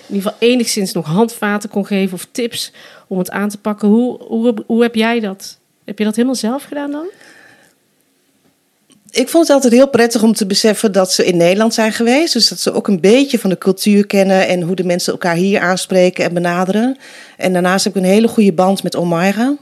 in 0.07 0.15
ieder 0.15 0.31
geval 0.31 0.49
enigszins 0.49 0.93
nog 0.93 1.05
handvaten 1.05 1.69
kon 1.69 1.85
geven 1.85 2.13
of 2.13 2.27
tips 2.31 2.71
om 3.07 3.17
het 3.17 3.31
aan 3.31 3.49
te 3.49 3.57
pakken. 3.57 3.87
Hoe, 3.87 4.23
hoe, 4.23 4.63
hoe 4.65 4.81
heb 4.81 4.95
jij 4.95 5.19
dat? 5.19 5.59
Heb 5.85 5.97
je 5.97 6.03
dat 6.03 6.15
helemaal 6.15 6.35
zelf 6.35 6.63
gedaan 6.63 6.91
dan? 6.91 7.05
Ik 9.09 9.29
vond 9.29 9.47
het 9.47 9.55
altijd 9.55 9.73
heel 9.73 9.89
prettig 9.89 10.23
om 10.23 10.33
te 10.33 10.45
beseffen 10.45 10.91
dat 10.91 11.11
ze 11.11 11.25
in 11.25 11.37
Nederland 11.37 11.73
zijn 11.73 11.91
geweest. 11.91 12.33
Dus 12.33 12.47
dat 12.47 12.59
ze 12.59 12.73
ook 12.73 12.87
een 12.87 12.99
beetje 12.99 13.39
van 13.39 13.49
de 13.49 13.57
cultuur 13.57 14.07
kennen 14.07 14.47
en 14.47 14.61
hoe 14.61 14.75
de 14.75 14.83
mensen 14.83 15.11
elkaar 15.11 15.35
hier 15.35 15.59
aanspreken 15.59 16.25
en 16.25 16.33
benaderen. 16.33 16.97
En 17.37 17.53
daarnaast 17.53 17.83
heb 17.83 17.95
ik 17.95 18.01
een 18.01 18.09
hele 18.09 18.27
goede 18.27 18.53
band 18.53 18.83
met 18.83 18.95
Omaira. 18.95 19.55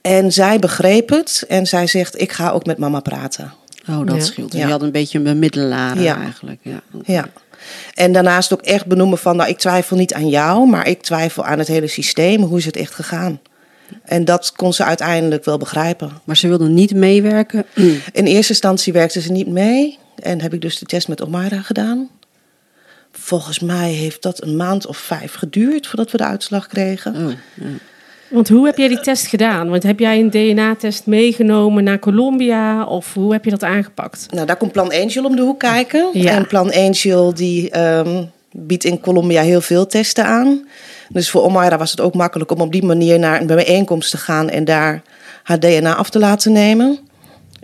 En 0.00 0.32
zij 0.32 0.58
begreep 0.58 1.08
het 1.08 1.44
en 1.48 1.66
zij 1.66 1.86
zegt: 1.86 2.20
Ik 2.20 2.32
ga 2.32 2.50
ook 2.50 2.66
met 2.66 2.78
mama 2.78 3.00
praten. 3.00 3.52
Oh, 3.88 4.06
dat 4.06 4.24
scheelt. 4.24 4.52
Dus 4.52 4.60
je 4.60 4.66
had 4.66 4.82
een 4.82 4.92
beetje 4.92 5.18
een 5.18 5.24
bemiddelaar 5.24 6.00
ja. 6.00 6.20
eigenlijk. 6.20 6.60
Ja. 6.62 6.82
ja. 7.04 7.28
En 7.94 8.12
daarnaast 8.12 8.52
ook 8.52 8.62
echt 8.62 8.86
benoemen 8.86 9.18
van: 9.18 9.36
Nou, 9.36 9.48
ik 9.48 9.58
twijfel 9.58 9.96
niet 9.96 10.14
aan 10.14 10.28
jou, 10.28 10.68
maar 10.68 10.86
ik 10.86 11.02
twijfel 11.02 11.44
aan 11.44 11.58
het 11.58 11.68
hele 11.68 11.86
systeem. 11.86 12.42
Hoe 12.42 12.58
is 12.58 12.64
het 12.64 12.76
echt 12.76 12.94
gegaan? 12.94 13.40
En 14.04 14.24
dat 14.24 14.52
kon 14.52 14.72
ze 14.72 14.84
uiteindelijk 14.84 15.44
wel 15.44 15.58
begrijpen. 15.58 16.10
Maar 16.24 16.36
ze 16.36 16.48
wilde 16.48 16.68
niet 16.68 16.94
meewerken? 16.94 17.64
In 18.12 18.24
eerste 18.24 18.52
instantie 18.52 18.92
werkte 18.92 19.20
ze 19.20 19.32
niet 19.32 19.48
mee. 19.48 19.98
En 20.22 20.40
heb 20.40 20.54
ik 20.54 20.60
dus 20.60 20.78
de 20.78 20.86
test 20.86 21.08
met 21.08 21.22
Omara 21.22 21.60
gedaan. 21.60 22.08
Volgens 23.12 23.60
mij 23.60 23.90
heeft 23.90 24.22
dat 24.22 24.42
een 24.42 24.56
maand 24.56 24.86
of 24.86 24.96
vijf 24.96 25.34
geduurd 25.34 25.86
voordat 25.86 26.10
we 26.10 26.16
de 26.16 26.24
uitslag 26.24 26.66
kregen. 26.66 27.14
Oh, 27.14 27.32
ja. 27.54 27.66
Want 28.28 28.48
hoe 28.48 28.66
heb 28.66 28.76
jij 28.76 28.88
die 28.88 29.00
test 29.00 29.26
gedaan? 29.26 29.70
Want 29.70 29.82
heb 29.82 29.98
jij 29.98 30.20
een 30.20 30.30
DNA-test 30.30 31.06
meegenomen 31.06 31.84
naar 31.84 31.98
Colombia 31.98 32.84
of 32.84 33.14
hoe 33.14 33.32
heb 33.32 33.44
je 33.44 33.50
dat 33.50 33.62
aangepakt? 33.62 34.26
Nou, 34.30 34.46
daar 34.46 34.56
komt 34.56 34.72
Plan 34.72 34.92
Angel 34.92 35.24
om 35.24 35.36
de 35.36 35.42
hoek 35.42 35.58
kijken. 35.58 36.12
En 36.12 36.46
Plan 36.46 36.72
Angel 36.72 37.34
die 37.34 37.70
ehm, 37.70 38.24
biedt 38.58 38.84
in 38.84 39.00
Colombia 39.00 39.42
heel 39.42 39.60
veel 39.60 39.86
testen 39.86 40.24
aan. 40.24 40.68
Dus 41.08 41.30
voor 41.30 41.42
Omaira 41.42 41.78
was 41.78 41.90
het 41.90 42.00
ook 42.00 42.14
makkelijk 42.14 42.50
om 42.50 42.60
op 42.60 42.72
die 42.72 42.84
manier 42.84 43.18
naar 43.18 43.40
een 43.40 43.46
bijeenkomst 43.46 44.10
te 44.10 44.16
gaan 44.16 44.50
en 44.50 44.64
daar 44.64 45.02
haar 45.42 45.60
DNA 45.60 45.94
af 45.94 46.10
te 46.10 46.18
laten 46.18 46.52
nemen. 46.52 46.98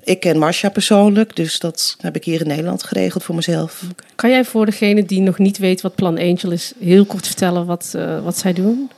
Ik 0.04 0.20
ken 0.20 0.38
Marcia 0.38 0.68
persoonlijk, 0.68 1.36
dus 1.36 1.58
dat 1.58 1.96
heb 2.00 2.16
ik 2.16 2.24
hier 2.24 2.40
in 2.40 2.46
Nederland 2.46 2.82
geregeld 2.82 3.22
voor 3.22 3.34
mezelf. 3.34 3.82
Kan 4.14 4.30
jij 4.30 4.44
voor 4.44 4.66
degene 4.66 5.04
die 5.04 5.20
nog 5.20 5.38
niet 5.38 5.58
weet 5.58 5.80
wat 5.80 5.94
Plan 5.94 6.18
Angel 6.18 6.50
is, 6.50 6.72
heel 6.80 7.04
kort 7.04 7.26
vertellen 7.26 7.66
wat, 7.66 7.92
uh, 7.96 8.22
wat 8.24 8.38
zij 8.38 8.52
doen? 8.52 8.90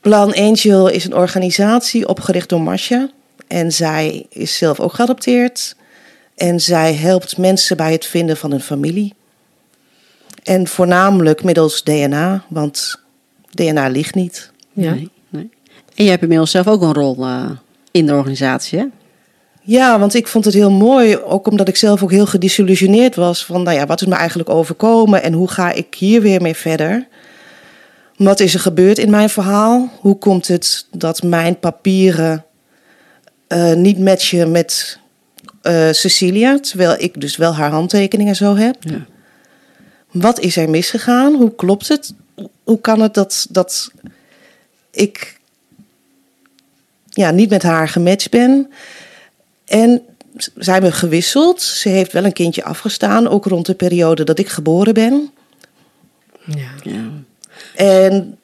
Plan 0.00 0.34
Angel 0.34 0.88
is 0.88 1.04
een 1.04 1.14
organisatie 1.14 2.08
opgericht 2.08 2.48
door 2.48 2.60
Marcia. 2.60 3.10
En 3.46 3.72
zij 3.72 4.26
is 4.30 4.56
zelf 4.56 4.80
ook 4.80 4.92
geadopteerd. 4.92 5.76
En 6.36 6.60
zij 6.60 6.94
helpt 6.94 7.38
mensen 7.38 7.76
bij 7.76 7.92
het 7.92 8.06
vinden 8.06 8.36
van 8.36 8.52
een 8.52 8.60
familie. 8.60 9.14
En 10.48 10.66
voornamelijk 10.66 11.44
middels 11.44 11.82
DNA, 11.82 12.44
want 12.48 13.00
DNA 13.50 13.88
ligt 13.88 14.14
niet. 14.14 14.52
Ja. 14.72 14.92
Nee, 14.92 15.10
nee. 15.28 15.50
En 15.94 16.04
je 16.04 16.10
hebt 16.10 16.22
inmiddels 16.22 16.50
zelf 16.50 16.66
ook 16.66 16.82
een 16.82 16.94
rol 16.94 17.16
uh, 17.18 17.50
in 17.90 18.06
de 18.06 18.14
organisatie, 18.14 18.78
hè? 18.78 18.84
Ja, 19.62 19.98
want 19.98 20.14
ik 20.14 20.26
vond 20.26 20.44
het 20.44 20.54
heel 20.54 20.70
mooi, 20.70 21.16
ook 21.16 21.46
omdat 21.46 21.68
ik 21.68 21.76
zelf 21.76 22.02
ook 22.02 22.10
heel 22.10 22.26
gedisillusioneerd 22.26 23.14
was 23.14 23.44
van, 23.44 23.62
nou 23.62 23.76
ja, 23.76 23.86
wat 23.86 24.00
is 24.00 24.06
me 24.06 24.14
eigenlijk 24.14 24.48
overkomen 24.48 25.22
en 25.22 25.32
hoe 25.32 25.50
ga 25.50 25.72
ik 25.72 25.94
hier 25.94 26.20
weer 26.20 26.42
mee 26.42 26.54
verder? 26.54 27.06
Wat 28.16 28.40
is 28.40 28.54
er 28.54 28.60
gebeurd 28.60 28.98
in 28.98 29.10
mijn 29.10 29.28
verhaal? 29.28 29.90
Hoe 30.00 30.18
komt 30.18 30.48
het 30.48 30.86
dat 30.90 31.22
mijn 31.22 31.58
papieren 31.58 32.44
uh, 33.48 33.74
niet 33.74 33.98
matchen 33.98 34.50
met 34.50 34.98
uh, 35.62 35.88
Cecilia, 35.90 36.58
terwijl 36.58 36.94
ik 36.98 37.20
dus 37.20 37.36
wel 37.36 37.54
haar 37.54 37.70
handtekeningen 37.70 38.36
zo 38.36 38.56
heb? 38.56 38.76
Ja. 38.80 39.06
Wat 40.10 40.40
is 40.40 40.56
er 40.56 40.70
misgegaan? 40.70 41.34
Hoe 41.34 41.54
klopt 41.54 41.88
het? 41.88 42.12
Hoe 42.64 42.80
kan 42.80 43.00
het 43.00 43.14
dat, 43.14 43.46
dat 43.50 43.90
ik 44.90 45.40
ja, 47.08 47.30
niet 47.30 47.50
met 47.50 47.62
haar 47.62 47.88
gematcht 47.88 48.30
ben? 48.30 48.70
En 49.64 50.02
zijn 50.54 50.82
we 50.82 50.92
gewisseld. 50.92 51.62
Ze 51.62 51.88
heeft 51.88 52.12
wel 52.12 52.24
een 52.24 52.32
kindje 52.32 52.64
afgestaan, 52.64 53.28
ook 53.28 53.44
rond 53.44 53.66
de 53.66 53.74
periode 53.74 54.24
dat 54.24 54.38
ik 54.38 54.48
geboren 54.48 54.94
ben. 54.94 55.30
Ja. 56.44 56.70
ja. 56.82 57.10
En 57.74 58.38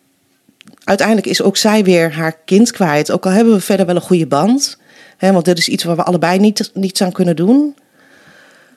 uiteindelijk 0.85 1.27
is 1.27 1.43
ook 1.43 1.57
zij 1.57 1.85
weer 1.85 2.13
haar 2.13 2.39
kind 2.45 2.71
kwijt. 2.71 3.11
Ook 3.11 3.27
al 3.27 3.33
hebben 3.33 3.55
we 3.55 3.61
verder 3.61 3.87
wel 3.87 3.95
een 3.95 4.01
goede 4.01 4.27
band. 4.27 4.79
Hè, 5.17 5.33
want 5.33 5.45
dit 5.45 5.59
is 5.59 5.69
iets 5.69 5.85
waar 5.85 5.97
we 5.97 6.03
allebei 6.03 6.39
niet, 6.39 6.71
niets 6.75 7.03
aan 7.03 7.13
kunnen 7.13 7.37
doen. 7.37 7.77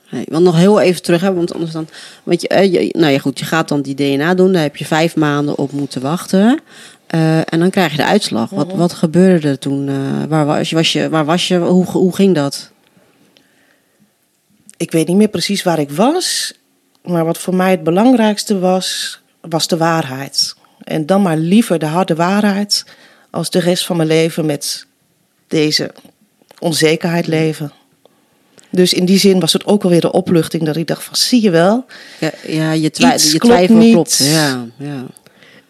Nee, 0.09 0.25
want 0.29 0.43
nog 0.43 0.55
heel 0.55 0.79
even 0.79 1.01
terug, 1.01 1.21
hè, 1.21 1.33
want 1.33 1.53
anders 1.53 1.71
dan. 1.71 1.87
Want 2.23 2.41
je, 2.41 2.47
eh, 2.47 2.73
je, 2.73 2.89
nou 2.97 3.11
ja, 3.11 3.19
goed, 3.19 3.39
je 3.39 3.45
gaat 3.45 3.67
dan 3.67 3.81
die 3.81 3.95
DNA 3.95 4.33
doen, 4.33 4.51
daar 4.51 4.61
heb 4.61 4.75
je 4.75 4.85
vijf 4.85 5.15
maanden 5.15 5.57
op 5.57 5.71
moeten 5.71 6.01
wachten. 6.01 6.59
Uh, 7.15 7.37
en 7.37 7.59
dan 7.59 7.69
krijg 7.69 7.91
je 7.91 7.97
de 7.97 8.05
uitslag. 8.05 8.49
Wat, 8.49 8.73
wat 8.73 8.93
gebeurde 8.93 9.47
er 9.47 9.59
toen? 9.59 9.87
Uh, 9.87 10.23
waar, 10.27 10.45
was, 10.45 10.71
was 10.71 10.93
je, 10.93 11.09
waar 11.09 11.25
was 11.25 11.47
je? 11.47 11.57
Hoe, 11.57 11.85
hoe 11.85 12.15
ging 12.15 12.35
dat? 12.35 12.71
Ik 14.77 14.91
weet 14.91 15.07
niet 15.07 15.17
meer 15.17 15.27
precies 15.27 15.63
waar 15.63 15.79
ik 15.79 15.91
was. 15.91 16.53
Maar 17.03 17.25
wat 17.25 17.37
voor 17.37 17.55
mij 17.55 17.71
het 17.71 17.83
belangrijkste 17.83 18.59
was, 18.59 19.19
was 19.41 19.67
de 19.67 19.77
waarheid. 19.77 20.55
En 20.83 21.05
dan 21.05 21.21
maar 21.21 21.37
liever 21.37 21.79
de 21.79 21.85
harde 21.85 22.15
waarheid 22.15 22.85
als 23.29 23.49
de 23.49 23.59
rest 23.59 23.85
van 23.85 23.97
mijn 23.97 24.07
leven 24.07 24.45
met 24.45 24.85
deze 25.47 25.91
onzekerheid 26.59 27.27
leven. 27.27 27.71
Dus 28.77 28.93
in 28.93 29.05
die 29.05 29.19
zin 29.19 29.39
was 29.39 29.53
het 29.53 29.65
ook 29.65 29.83
alweer 29.83 30.01
de 30.01 30.11
opluchting 30.11 30.63
dat 30.63 30.75
ik 30.75 30.87
dacht 30.87 31.03
van 31.03 31.15
zie 31.15 31.41
je 31.41 31.49
wel. 31.49 31.85
Ja, 32.19 32.31
ja 32.47 32.71
je, 32.71 32.89
twijfel, 32.89 33.29
je 33.31 33.39
twijfel 33.39 33.75
klopt. 33.75 33.91
klopt. 33.91 34.17
Ja, 34.17 34.65
ja. 34.77 35.05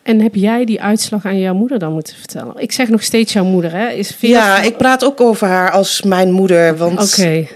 En 0.04 0.22
heb 0.22 0.36
jij 0.36 0.66
die 0.66 0.82
uitslag 0.82 1.26
aan 1.26 1.40
jouw 1.40 1.54
moeder 1.54 1.80
dan 1.80 1.94
moeten 1.94 2.16
vertellen? 2.16 2.54
Ik 2.58 2.72
zeg 2.72 2.90
nog 2.90 3.04
steeds 3.04 3.34
jouw 3.34 3.44
moeder, 3.44 3.72
hè? 3.72 3.90
Is 3.90 4.16
veel 4.18 4.30
ja, 4.30 4.62
ik 4.62 4.78
praat 4.78 5.04
ook 5.04 5.22
over 5.22 5.48
haar 5.48 5.72
als 5.72 6.02
mijn 6.02 6.32
moeder. 6.32 6.78
Want 6.78 7.02
okay. 7.02 7.50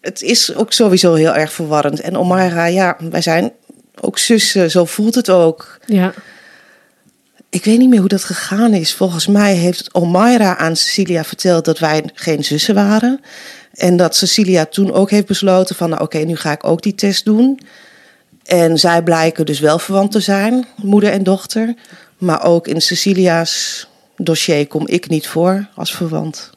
het 0.00 0.22
is 0.22 0.54
ook 0.54 0.72
sowieso 0.72 1.14
heel 1.14 1.34
erg 1.34 1.52
verwarrend. 1.52 2.00
En 2.00 2.18
Omara, 2.18 2.66
ja, 2.66 2.96
wij 3.10 3.22
zijn 3.22 3.52
ook 4.00 4.18
zussen, 4.18 4.70
zo 4.70 4.84
voelt 4.84 5.14
het 5.14 5.30
ook. 5.30 5.78
Ja. 5.86 6.12
Ik 7.50 7.64
weet 7.64 7.78
niet 7.78 7.88
meer 7.88 7.98
hoe 7.98 8.08
dat 8.08 8.24
gegaan 8.24 8.74
is. 8.74 8.94
Volgens 8.94 9.26
mij 9.26 9.54
heeft 9.54 9.94
Omaira 9.94 10.56
aan 10.56 10.76
Cecilia 10.76 11.24
verteld 11.24 11.64
dat 11.64 11.78
wij 11.78 12.04
geen 12.14 12.44
zussen 12.44 12.74
waren. 12.74 13.20
En 13.72 13.96
dat 13.96 14.16
Cecilia 14.16 14.66
toen 14.66 14.92
ook 14.92 15.10
heeft 15.10 15.26
besloten 15.26 15.76
van, 15.76 15.90
nou 15.90 16.02
oké, 16.02 16.18
nu 16.18 16.36
ga 16.36 16.52
ik 16.52 16.64
ook 16.64 16.82
die 16.82 16.94
test 16.94 17.24
doen. 17.24 17.60
En 18.44 18.78
zij 18.78 19.02
blijken 19.02 19.46
dus 19.46 19.60
wel 19.60 19.78
verwant 19.78 20.12
te 20.12 20.20
zijn, 20.20 20.66
moeder 20.82 21.10
en 21.10 21.22
dochter. 21.22 21.74
Maar 22.18 22.44
ook 22.44 22.68
in 22.68 22.80
Cecilia's 22.80 23.86
dossier 24.16 24.66
kom 24.66 24.86
ik 24.86 25.08
niet 25.08 25.28
voor 25.28 25.68
als 25.74 25.94
verwant. 25.94 26.50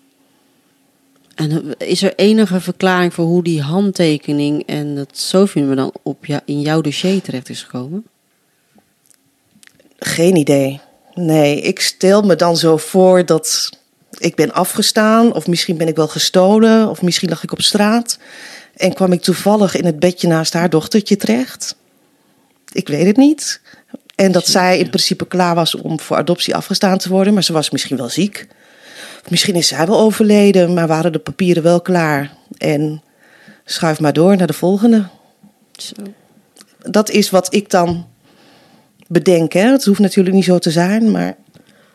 En 1.35 1.75
eh, 1.77 1.89
is 1.89 2.03
er 2.03 2.15
enige 2.15 2.61
verklaring 2.61 3.13
voor 3.13 3.25
hoe 3.25 3.43
die 3.43 3.61
handtekening 3.61 4.63
en 4.65 4.87
het 4.87 5.17
SOFI-nummer 5.17 5.75
dan 5.75 5.93
op 6.03 6.25
in 6.45 6.61
jouw 6.61 6.81
dossier 6.81 7.21
terecht 7.21 7.49
is 7.49 7.63
gekomen? 7.63 8.05
Geen 10.03 10.35
idee. 10.35 10.79
Nee, 11.13 11.61
ik 11.61 11.79
stel 11.79 12.21
me 12.21 12.35
dan 12.35 12.57
zo 12.57 12.77
voor 12.77 13.25
dat 13.25 13.69
ik 14.17 14.35
ben 14.35 14.53
afgestaan, 14.53 15.33
of 15.33 15.47
misschien 15.47 15.77
ben 15.77 15.87
ik 15.87 15.95
wel 15.95 16.07
gestolen, 16.07 16.89
of 16.89 17.01
misschien 17.01 17.29
lag 17.29 17.43
ik 17.43 17.51
op 17.51 17.61
straat. 17.61 18.17
En 18.75 18.93
kwam 18.93 19.11
ik 19.11 19.21
toevallig 19.21 19.75
in 19.75 19.85
het 19.85 19.99
bedje 19.99 20.27
naast 20.27 20.53
haar 20.53 20.69
dochtertje 20.69 21.17
terecht. 21.17 21.75
Ik 22.71 22.87
weet 22.87 23.05
het 23.05 23.17
niet. 23.17 23.61
En 24.15 24.31
dat 24.31 24.47
zij 24.47 24.79
in 24.79 24.89
principe 24.89 25.27
klaar 25.27 25.55
was 25.55 25.75
om 25.75 25.99
voor 25.99 26.17
adoptie 26.17 26.55
afgestaan 26.55 26.97
te 26.97 27.09
worden, 27.09 27.33
maar 27.33 27.43
ze 27.43 27.53
was 27.53 27.69
misschien 27.69 27.97
wel 27.97 28.09
ziek. 28.09 28.47
Misschien 29.29 29.55
is 29.55 29.67
zij 29.67 29.87
wel 29.87 29.99
overleden, 29.99 30.73
maar 30.73 30.87
waren 30.87 31.11
de 31.11 31.19
papieren 31.19 31.63
wel 31.63 31.81
klaar. 31.81 32.33
En 32.57 33.03
schuif 33.65 33.99
maar 33.99 34.13
door 34.13 34.37
naar 34.37 34.47
de 34.47 34.53
volgende. 34.53 35.07
Zo. 35.71 35.93
Dat 36.77 37.09
is 37.09 37.29
wat 37.29 37.53
ik 37.53 37.69
dan 37.69 38.10
bedenk. 39.11 39.53
Hè. 39.53 39.71
Het 39.71 39.85
hoeft 39.85 39.99
natuurlijk 39.99 40.35
niet 40.35 40.45
zo 40.45 40.57
te 40.59 40.71
zijn, 40.71 41.11
maar 41.11 41.35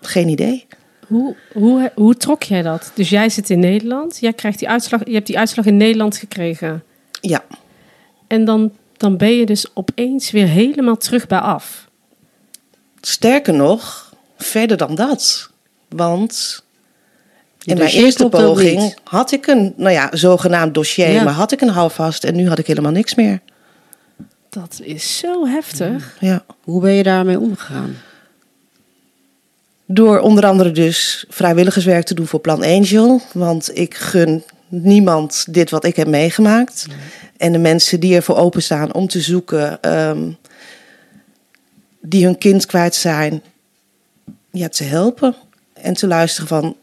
geen 0.00 0.28
idee. 0.28 0.66
Hoe, 1.06 1.36
hoe, 1.52 1.92
hoe 1.94 2.16
trok 2.16 2.42
jij 2.42 2.62
dat? 2.62 2.90
Dus 2.94 3.08
jij 3.08 3.28
zit 3.28 3.50
in 3.50 3.58
Nederland, 3.60 4.18
jij 4.20 4.32
krijgt 4.32 4.58
die 4.58 4.68
uitslag, 4.68 5.00
je 5.04 5.12
hebt 5.14 5.26
die 5.26 5.38
uitslag 5.38 5.64
in 5.66 5.76
Nederland 5.76 6.16
gekregen. 6.16 6.82
Ja, 7.20 7.44
En 8.26 8.44
dan, 8.44 8.72
dan 8.96 9.16
ben 9.16 9.36
je 9.36 9.46
dus 9.46 9.66
opeens 9.74 10.30
weer 10.30 10.46
helemaal 10.46 10.96
terug 10.96 11.26
bij 11.26 11.38
af. 11.38 11.88
sterker 13.00 13.54
nog, 13.54 14.14
verder 14.38 14.76
dan 14.76 14.94
dat. 14.94 15.50
Want 15.88 16.64
in 17.64 17.78
mijn 17.78 17.90
eerste 17.90 18.28
poging 18.28 18.96
had 19.04 19.32
ik 19.32 19.46
een, 19.46 19.72
nou 19.76 19.92
ja, 19.92 20.08
zogenaamd 20.12 20.74
dossier, 20.74 21.10
Ja. 21.10 21.22
maar 21.22 21.32
had 21.32 21.52
ik 21.52 21.60
een 21.60 21.68
houvast 21.68 22.24
en 22.24 22.36
nu 22.36 22.48
had 22.48 22.58
ik 22.58 22.66
helemaal 22.66 22.92
niks 22.92 23.14
meer. 23.14 23.40
Dat 24.56 24.80
is 24.82 25.18
zo 25.18 25.46
heftig. 25.46 26.16
Ja. 26.20 26.44
Hoe 26.62 26.80
ben 26.80 26.92
je 26.92 27.02
daarmee 27.02 27.40
omgegaan? 27.40 27.96
Door 29.86 30.18
onder 30.18 30.46
andere 30.46 30.70
dus 30.70 31.24
vrijwilligerswerk 31.28 32.04
te 32.04 32.14
doen 32.14 32.26
voor 32.26 32.40
Plan 32.40 32.62
Angel. 32.62 33.20
Want 33.32 33.78
ik 33.78 33.94
gun 33.94 34.42
niemand 34.68 35.46
dit 35.50 35.70
wat 35.70 35.84
ik 35.84 35.96
heb 35.96 36.06
meegemaakt. 36.06 36.86
En 37.36 37.52
de 37.52 37.58
mensen 37.58 38.00
die 38.00 38.14
ervoor 38.14 38.36
openstaan 38.36 38.94
om 38.94 39.06
te 39.06 39.20
zoeken, 39.20 39.82
ehm, 39.82 40.30
die 42.00 42.24
hun 42.24 42.38
kind 42.38 42.66
kwijt 42.66 42.94
zijn, 42.94 43.42
ja, 44.50 44.68
te 44.68 44.84
helpen. 44.84 45.34
En 45.72 45.94
te 45.94 46.06
luisteren 46.06 46.48
van, 46.48 46.76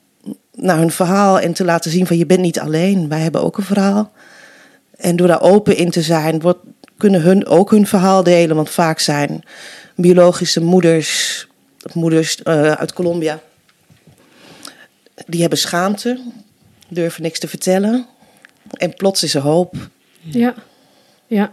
naar 0.55 0.77
hun 0.77 0.91
verhaal 0.91 1.39
en 1.39 1.53
te 1.53 1.63
laten 1.63 1.91
zien 1.91 2.07
van 2.07 2.17
je 2.17 2.25
bent 2.25 2.41
niet 2.41 2.59
alleen. 2.59 3.09
Wij 3.09 3.19
hebben 3.19 3.43
ook 3.43 3.57
een 3.57 3.63
verhaal. 3.63 4.11
En 4.97 5.15
door 5.15 5.27
daar 5.27 5.41
open 5.41 5.77
in 5.77 5.89
te 5.89 6.01
zijn, 6.01 6.41
wordt, 6.41 6.59
kunnen 6.97 7.21
hun 7.21 7.45
ook 7.45 7.71
hun 7.71 7.87
verhaal 7.87 8.23
delen. 8.23 8.55
Want 8.55 8.69
vaak 8.69 8.99
zijn 8.99 9.43
biologische 9.95 10.61
moeders, 10.61 11.47
moeders 11.93 12.43
eh, 12.43 12.71
uit 12.71 12.93
Colombia, 12.93 13.39
die 15.25 15.41
hebben 15.41 15.59
schaamte, 15.59 16.19
durven 16.87 17.21
niks 17.21 17.39
te 17.39 17.47
vertellen. 17.47 18.05
En 18.71 18.93
plots 18.93 19.23
is 19.23 19.35
er 19.35 19.41
hoop. 19.41 19.75
Ja, 20.19 20.53
ja. 21.27 21.49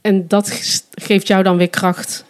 En 0.00 0.28
dat 0.28 0.50
ge- 0.50 0.80
geeft 0.94 1.26
jou 1.26 1.42
dan 1.42 1.56
weer 1.56 1.70
kracht 1.70 2.24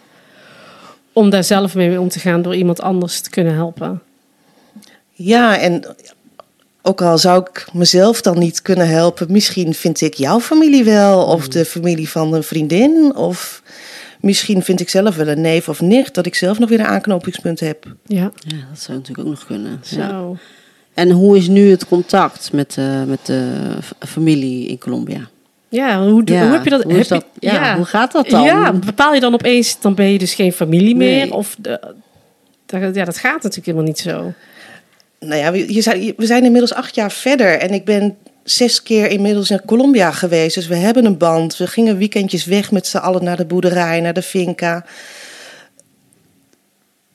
om 1.13 1.29
daar 1.29 1.43
zelf 1.43 1.75
mee 1.75 1.99
om 1.99 2.09
te 2.09 2.19
gaan 2.19 2.41
door 2.41 2.55
iemand 2.55 2.81
anders 2.81 3.19
te 3.21 3.29
kunnen 3.29 3.53
helpen. 3.53 4.01
Ja, 5.13 5.57
en 5.57 5.95
ook 6.89 7.01
al 7.01 7.17
zou 7.17 7.41
ik 7.49 7.65
mezelf 7.73 8.21
dan 8.21 8.39
niet 8.39 8.61
kunnen 8.61 8.87
helpen, 8.87 9.31
misschien 9.31 9.73
vind 9.73 10.01
ik 10.01 10.13
jouw 10.13 10.39
familie 10.39 10.83
wel, 10.83 11.23
of 11.25 11.47
de 11.47 11.65
familie 11.65 12.09
van 12.09 12.33
een 12.33 12.43
vriendin, 12.43 13.15
of 13.15 13.61
misschien 14.21 14.63
vind 14.63 14.79
ik 14.79 14.89
zelf 14.89 15.15
wel 15.15 15.27
een 15.27 15.41
neef 15.41 15.69
of 15.69 15.81
nicht, 15.81 16.13
dat 16.13 16.25
ik 16.25 16.35
zelf 16.35 16.59
nog 16.59 16.69
weer 16.69 16.79
een 16.79 16.85
aanknopingspunt 16.85 17.59
heb. 17.59 17.85
Ja, 18.05 18.31
Ja, 18.47 18.57
dat 18.69 18.79
zou 18.79 18.97
natuurlijk 18.97 19.27
ook 19.27 19.33
nog 19.33 19.45
kunnen. 19.45 19.79
zo. 19.83 19.99
Ja. 19.99 20.23
En 20.93 21.09
hoe 21.11 21.37
is 21.37 21.47
nu 21.47 21.69
het 21.69 21.87
contact 21.87 22.51
met, 22.53 22.75
eh, 22.77 23.03
met 23.03 23.19
de 23.25 23.51
familie 23.99 24.67
in 24.67 24.77
Colombia? 24.77 25.29
Ja, 25.69 26.07
hoe, 26.07 26.21
Ja, 26.25 26.41
hoe 26.43 26.51
heb 26.53 26.63
je 26.63 26.69
dat? 26.69 26.83
hoe 26.83 26.93
heb 26.93 27.07
dat- 27.07 27.25
je- 27.39 27.47
ja, 27.49 27.75
hoe 27.75 27.85
gaat 27.85 28.11
dat 28.11 28.29
dan? 28.29 28.43
Ja, 28.43 28.73
bepaal 28.73 29.13
je 29.13 29.19
dan 29.19 29.33
opeens, 29.33 29.77
dan 29.81 29.95
ben 29.95 30.11
je 30.11 30.17
dus 30.17 30.33
geen 30.33 30.51
familie 30.53 30.95
meer? 30.95 31.15
Nee. 31.25 31.33
Of 31.33 31.55
de, 31.59 31.79
ja, 32.93 33.05
dat 33.05 33.17
gaat 33.17 33.33
natuurlijk 33.43 33.65
helemaal 33.65 33.85
niet 33.85 33.99
zo. 33.99 34.33
Nou 35.19 35.35
ja, 35.35 35.51
we, 35.51 35.73
je 35.73 35.81
zijn, 35.81 36.13
we 36.17 36.25
zijn 36.25 36.43
inmiddels 36.43 36.73
acht 36.73 36.95
jaar 36.95 37.11
verder 37.11 37.59
en 37.59 37.69
ik 37.69 37.85
ben 37.85 38.17
zes 38.43 38.83
keer 38.83 39.09
inmiddels 39.09 39.49
in 39.49 39.65
Colombia 39.65 40.11
geweest. 40.11 40.55
Dus 40.55 40.67
we 40.67 40.75
hebben 40.75 41.05
een 41.05 41.17
band. 41.17 41.57
We 41.57 41.67
gingen 41.67 41.97
weekendjes 41.97 42.45
weg 42.45 42.71
met 42.71 42.87
z'n 42.87 42.97
allen 42.97 43.23
naar 43.23 43.37
de 43.37 43.45
boerderij, 43.45 44.01
naar 44.01 44.13
de 44.13 44.21
finca. 44.21 44.85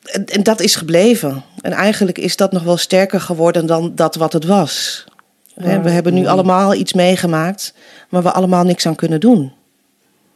En, 0.03 0.25
en 0.25 0.43
dat 0.43 0.61
is 0.61 0.77
gebleven. 0.77 1.43
En 1.61 1.73
eigenlijk 1.73 2.19
is 2.19 2.37
dat 2.37 2.53
nog 2.53 2.63
wel 2.63 2.77
sterker 2.77 3.21
geworden 3.21 3.67
dan 3.67 3.93
dat 3.95 4.15
wat 4.15 4.33
het 4.33 4.45
was. 4.45 5.05
We 5.55 5.91
hebben 5.91 6.15
nu 6.15 6.27
allemaal 6.27 6.75
iets 6.75 6.93
meegemaakt 6.93 7.75
waar 8.09 8.23
we 8.23 8.33
allemaal 8.33 8.65
niks 8.65 8.87
aan 8.87 8.95
kunnen 8.95 9.21
doen. 9.21 9.53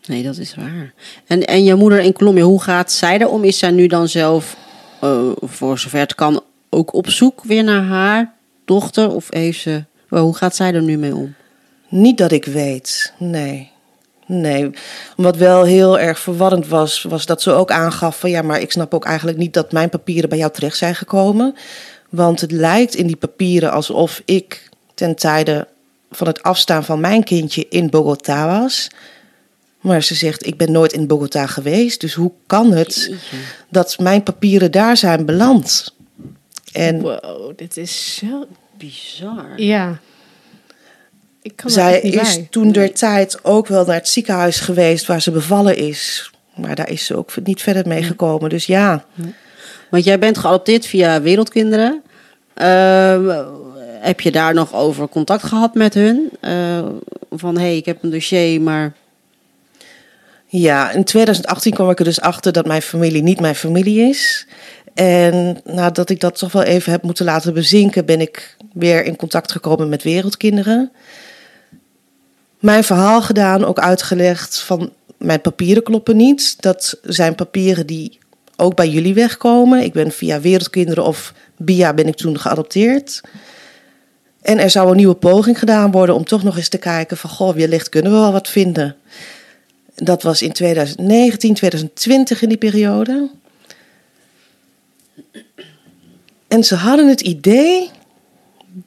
Nee, 0.06 0.22
dat 0.22 0.36
is 0.36 0.54
waar. 0.54 0.92
En, 1.26 1.44
en 1.44 1.64
je 1.64 1.74
moeder 1.74 2.00
in 2.00 2.12
Colombia, 2.12 2.44
hoe 2.44 2.62
gaat 2.62 2.92
zij 2.92 3.18
erom? 3.18 3.44
Is 3.44 3.58
zij 3.58 3.70
nu 3.70 3.86
dan 3.86 4.08
zelf, 4.08 4.56
eh, 5.00 5.30
voor 5.40 5.78
zover 5.78 5.98
het 5.98 6.14
kan, 6.14 6.42
ook 6.70 6.92
op 6.92 7.10
zoek 7.10 7.42
weer 7.44 7.64
naar 7.64 7.82
haar 7.82 8.34
dochter? 8.64 9.14
Of 9.14 9.26
heeft 9.30 9.60
ze, 9.60 9.84
hoe 10.08 10.36
gaat 10.36 10.56
zij 10.56 10.74
er 10.74 10.82
nu 10.82 10.98
mee 10.98 11.14
om? 11.14 11.34
Niet 11.88 12.18
dat 12.18 12.32
ik 12.32 12.44
weet, 12.44 13.12
nee. 13.18 13.70
Nee, 14.26 14.70
wat 15.16 15.36
wel 15.36 15.64
heel 15.64 15.98
erg 15.98 16.18
verwarrend 16.18 16.68
was, 16.68 17.02
was 17.02 17.26
dat 17.26 17.42
ze 17.42 17.50
ook 17.52 17.70
aangaf 17.70 18.18
van 18.18 18.30
ja, 18.30 18.42
maar 18.42 18.60
ik 18.60 18.72
snap 18.72 18.94
ook 18.94 19.04
eigenlijk 19.04 19.38
niet 19.38 19.54
dat 19.54 19.72
mijn 19.72 19.88
papieren 19.88 20.28
bij 20.28 20.38
jou 20.38 20.52
terecht 20.52 20.76
zijn 20.76 20.94
gekomen. 20.94 21.54
Want 22.10 22.40
het 22.40 22.52
lijkt 22.52 22.94
in 22.94 23.06
die 23.06 23.16
papieren 23.16 23.72
alsof 23.72 24.22
ik 24.24 24.68
ten 24.94 25.16
tijde 25.16 25.66
van 26.10 26.26
het 26.26 26.42
afstaan 26.42 26.84
van 26.84 27.00
mijn 27.00 27.24
kindje 27.24 27.66
in 27.68 27.90
Bogota 27.90 28.60
was. 28.60 28.90
Maar 29.80 30.02
ze 30.02 30.14
zegt, 30.14 30.46
ik 30.46 30.56
ben 30.56 30.72
nooit 30.72 30.92
in 30.92 31.06
Bogota 31.06 31.46
geweest, 31.46 32.00
dus 32.00 32.14
hoe 32.14 32.32
kan 32.46 32.72
het 32.72 33.12
dat 33.68 33.98
mijn 33.98 34.22
papieren 34.22 34.70
daar 34.70 34.96
zijn 34.96 35.26
beland? 35.26 35.94
En 36.72 37.00
Wow, 37.00 37.52
dit 37.56 37.76
is 37.76 38.14
zo... 38.16 38.46
Bizar. 38.78 39.52
Ja. 39.56 39.98
Ik 41.42 41.56
kan 41.56 41.70
Zij 41.70 42.00
niet 42.02 42.14
is 42.14 42.34
bij. 42.34 42.46
toen 42.50 42.72
der 42.72 42.92
tijd 42.94 43.44
ook 43.44 43.66
wel 43.66 43.84
naar 43.84 43.94
het 43.94 44.08
ziekenhuis 44.08 44.60
geweest 44.60 45.06
waar 45.06 45.22
ze 45.22 45.30
bevallen 45.30 45.76
is. 45.76 46.30
Maar 46.54 46.74
daar 46.74 46.90
is 46.90 47.04
ze 47.06 47.16
ook 47.16 47.30
niet 47.44 47.62
verder 47.62 47.86
mee 47.88 48.02
gekomen. 48.02 48.50
Dus 48.50 48.66
ja, 48.66 49.04
Want 49.90 50.04
jij 50.04 50.18
bent 50.18 50.38
geadopteerd 50.38 50.86
via 50.86 51.20
Wereldkinderen. 51.20 52.02
Ehm, 52.54 53.44
heb 54.00 54.20
je 54.20 54.30
daar 54.30 54.54
nog 54.54 54.74
over 54.74 55.08
contact 55.08 55.42
gehad 55.42 55.74
met 55.74 55.94
hun? 55.94 56.30
Eh, 56.40 56.86
van, 57.30 57.54
hé, 57.56 57.62
hey, 57.62 57.76
ik 57.76 57.84
heb 57.86 58.02
een 58.02 58.10
dossier, 58.10 58.60
maar... 58.60 58.92
ja, 60.46 60.90
in 60.90 61.04
2018 61.04 61.72
kwam 61.72 61.90
ik 61.90 61.98
er 61.98 62.04
dus 62.04 62.20
achter 62.20 62.52
dat 62.52 62.66
mijn 62.66 62.82
familie 62.82 63.22
niet 63.22 63.40
mijn 63.40 63.54
familie 63.54 64.08
is. 64.08 64.46
En 64.98 65.60
nadat 65.64 66.10
ik 66.10 66.20
dat 66.20 66.38
toch 66.38 66.52
wel 66.52 66.62
even 66.62 66.92
heb 66.92 67.02
moeten 67.02 67.24
laten 67.24 67.54
bezinken, 67.54 68.04
ben 68.04 68.20
ik 68.20 68.56
weer 68.72 69.04
in 69.04 69.16
contact 69.16 69.52
gekomen 69.52 69.88
met 69.88 70.02
Wereldkinderen. 70.02 70.92
Mijn 72.58 72.84
verhaal 72.84 73.22
gedaan, 73.22 73.64
ook 73.64 73.78
uitgelegd 73.78 74.60
van 74.60 74.92
mijn 75.16 75.40
papieren 75.40 75.82
kloppen 75.82 76.16
niet. 76.16 76.62
Dat 76.62 76.98
zijn 77.02 77.34
papieren 77.34 77.86
die 77.86 78.18
ook 78.56 78.74
bij 78.74 78.88
jullie 78.88 79.14
wegkomen. 79.14 79.82
Ik 79.82 79.92
ben 79.92 80.10
via 80.10 80.40
Wereldkinderen 80.40 81.04
of 81.04 81.34
BIA 81.56 81.94
ben 81.94 82.06
ik 82.06 82.16
toen 82.16 82.40
geadopteerd. 82.40 83.20
En 84.42 84.58
er 84.58 84.70
zou 84.70 84.90
een 84.90 84.96
nieuwe 84.96 85.14
poging 85.14 85.58
gedaan 85.58 85.90
worden 85.90 86.14
om 86.14 86.24
toch 86.24 86.42
nog 86.42 86.56
eens 86.56 86.68
te 86.68 86.78
kijken 86.78 87.16
van... 87.16 87.30
goh, 87.30 87.54
wellicht 87.54 87.88
kunnen 87.88 88.12
we 88.12 88.18
wel 88.18 88.32
wat 88.32 88.48
vinden. 88.48 88.96
Dat 89.94 90.22
was 90.22 90.42
in 90.42 90.52
2019, 90.52 91.54
2020 91.54 92.42
in 92.42 92.48
die 92.48 92.58
periode. 92.58 93.30
En 96.48 96.64
ze 96.64 96.74
hadden 96.74 97.08
het 97.08 97.20
idee 97.20 97.90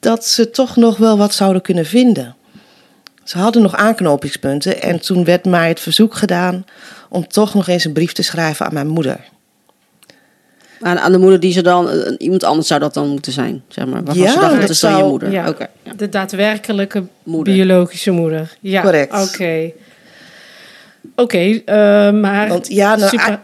dat 0.00 0.24
ze 0.26 0.50
toch 0.50 0.76
nog 0.76 0.96
wel 0.96 1.18
wat 1.18 1.34
zouden 1.34 1.62
kunnen 1.62 1.86
vinden. 1.86 2.34
Ze 3.24 3.38
hadden 3.38 3.62
nog 3.62 3.76
aanknopingspunten 3.76 4.82
en 4.82 5.00
toen 5.00 5.24
werd 5.24 5.44
mij 5.44 5.68
het 5.68 5.80
verzoek 5.80 6.14
gedaan 6.14 6.64
om 7.08 7.28
toch 7.28 7.54
nog 7.54 7.68
eens 7.68 7.84
een 7.84 7.92
brief 7.92 8.12
te 8.12 8.22
schrijven 8.22 8.66
aan 8.66 8.74
mijn 8.74 8.88
moeder. 8.88 9.20
Aan, 10.80 10.98
aan 10.98 11.12
de 11.12 11.18
moeder 11.18 11.40
die 11.40 11.52
ze 11.52 11.62
dan... 11.62 11.90
eh, 11.90 12.14
iemand 12.18 12.44
anders 12.44 12.66
zou 12.68 12.80
dat 12.80 12.94
dan 12.94 13.08
moeten 13.08 13.32
zijn, 13.32 13.62
zeg 13.68 13.86
maar. 13.86 14.04
Waarvan 14.04 14.24
Ja, 14.24 14.32
ze 14.32 14.38
dachten, 14.38 14.60
dat 14.60 14.70
is 14.70 14.80
dan 14.80 14.96
je 14.96 15.04
moeder. 15.04 15.30
Ja. 15.30 15.48
Oké. 15.48 15.68
ja. 15.82 15.92
De 15.96 16.08
daadwerkelijke 16.08 17.04
Moeder. 17.22 17.54
biologische 17.54 18.10
moeder. 18.10 18.56
Ja, 18.60 18.82
Correct. 18.82 19.30
Oké. 19.32 19.70
Oké, 21.16 21.38
eh, 21.64 22.10
maar... 22.10 22.48
Want 22.48 22.68
ja, 22.68 22.96
nou, 22.96 23.08
super- 23.08 23.40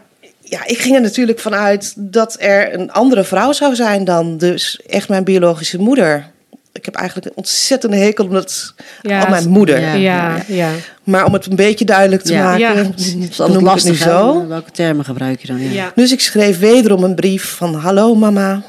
ja, 0.49 0.65
ik 0.65 0.77
ging 0.77 0.95
er 0.95 1.01
natuurlijk 1.01 1.39
vanuit 1.39 1.93
dat 1.97 2.35
er 2.39 2.73
een 2.73 2.91
andere 2.91 3.23
vrouw 3.23 3.51
zou 3.51 3.75
zijn 3.75 4.03
dan 4.03 4.37
dus 4.37 4.79
echt 4.87 5.09
mijn 5.09 5.23
biologische 5.23 5.77
moeder. 5.79 6.25
ik 6.73 6.85
heb 6.85 6.95
eigenlijk 6.95 7.27
een 7.27 7.35
ontzettende 7.35 7.97
hekel 7.97 8.25
omdat 8.25 8.73
Ja, 9.01 9.19
al 9.23 9.29
mijn 9.29 9.49
moeder. 9.49 9.79
Ja. 9.79 9.93
Ja, 9.93 10.43
ja. 10.47 10.69
Maar 11.03 11.25
om 11.25 11.33
het 11.33 11.45
een 11.45 11.55
beetje 11.55 11.85
duidelijk 11.85 12.21
te 12.21 12.33
Ja. 12.33 12.43
maken, 12.43 12.59
Ja. 12.59 12.73
Dat 12.83 12.99
is 12.99 13.13
noem 13.13 13.23
ik 13.23 13.53
het 13.53 13.61
lastig. 13.61 13.91
nu 13.91 13.97
hè? 13.97 14.03
zo. 14.03 14.47
Welke 14.47 14.71
termen 14.71 15.05
gebruik 15.05 15.41
je 15.41 15.47
dan? 15.47 15.59
Ja. 15.63 15.71
ja. 15.71 15.91
Dus 15.95 16.11
ik 16.11 16.21
schreef 16.21 16.59
wederom 16.59 17.03
een 17.03 17.15
brief 17.15 17.43
van 17.55 17.73
hallo 17.75 18.15
mama, 18.15 18.61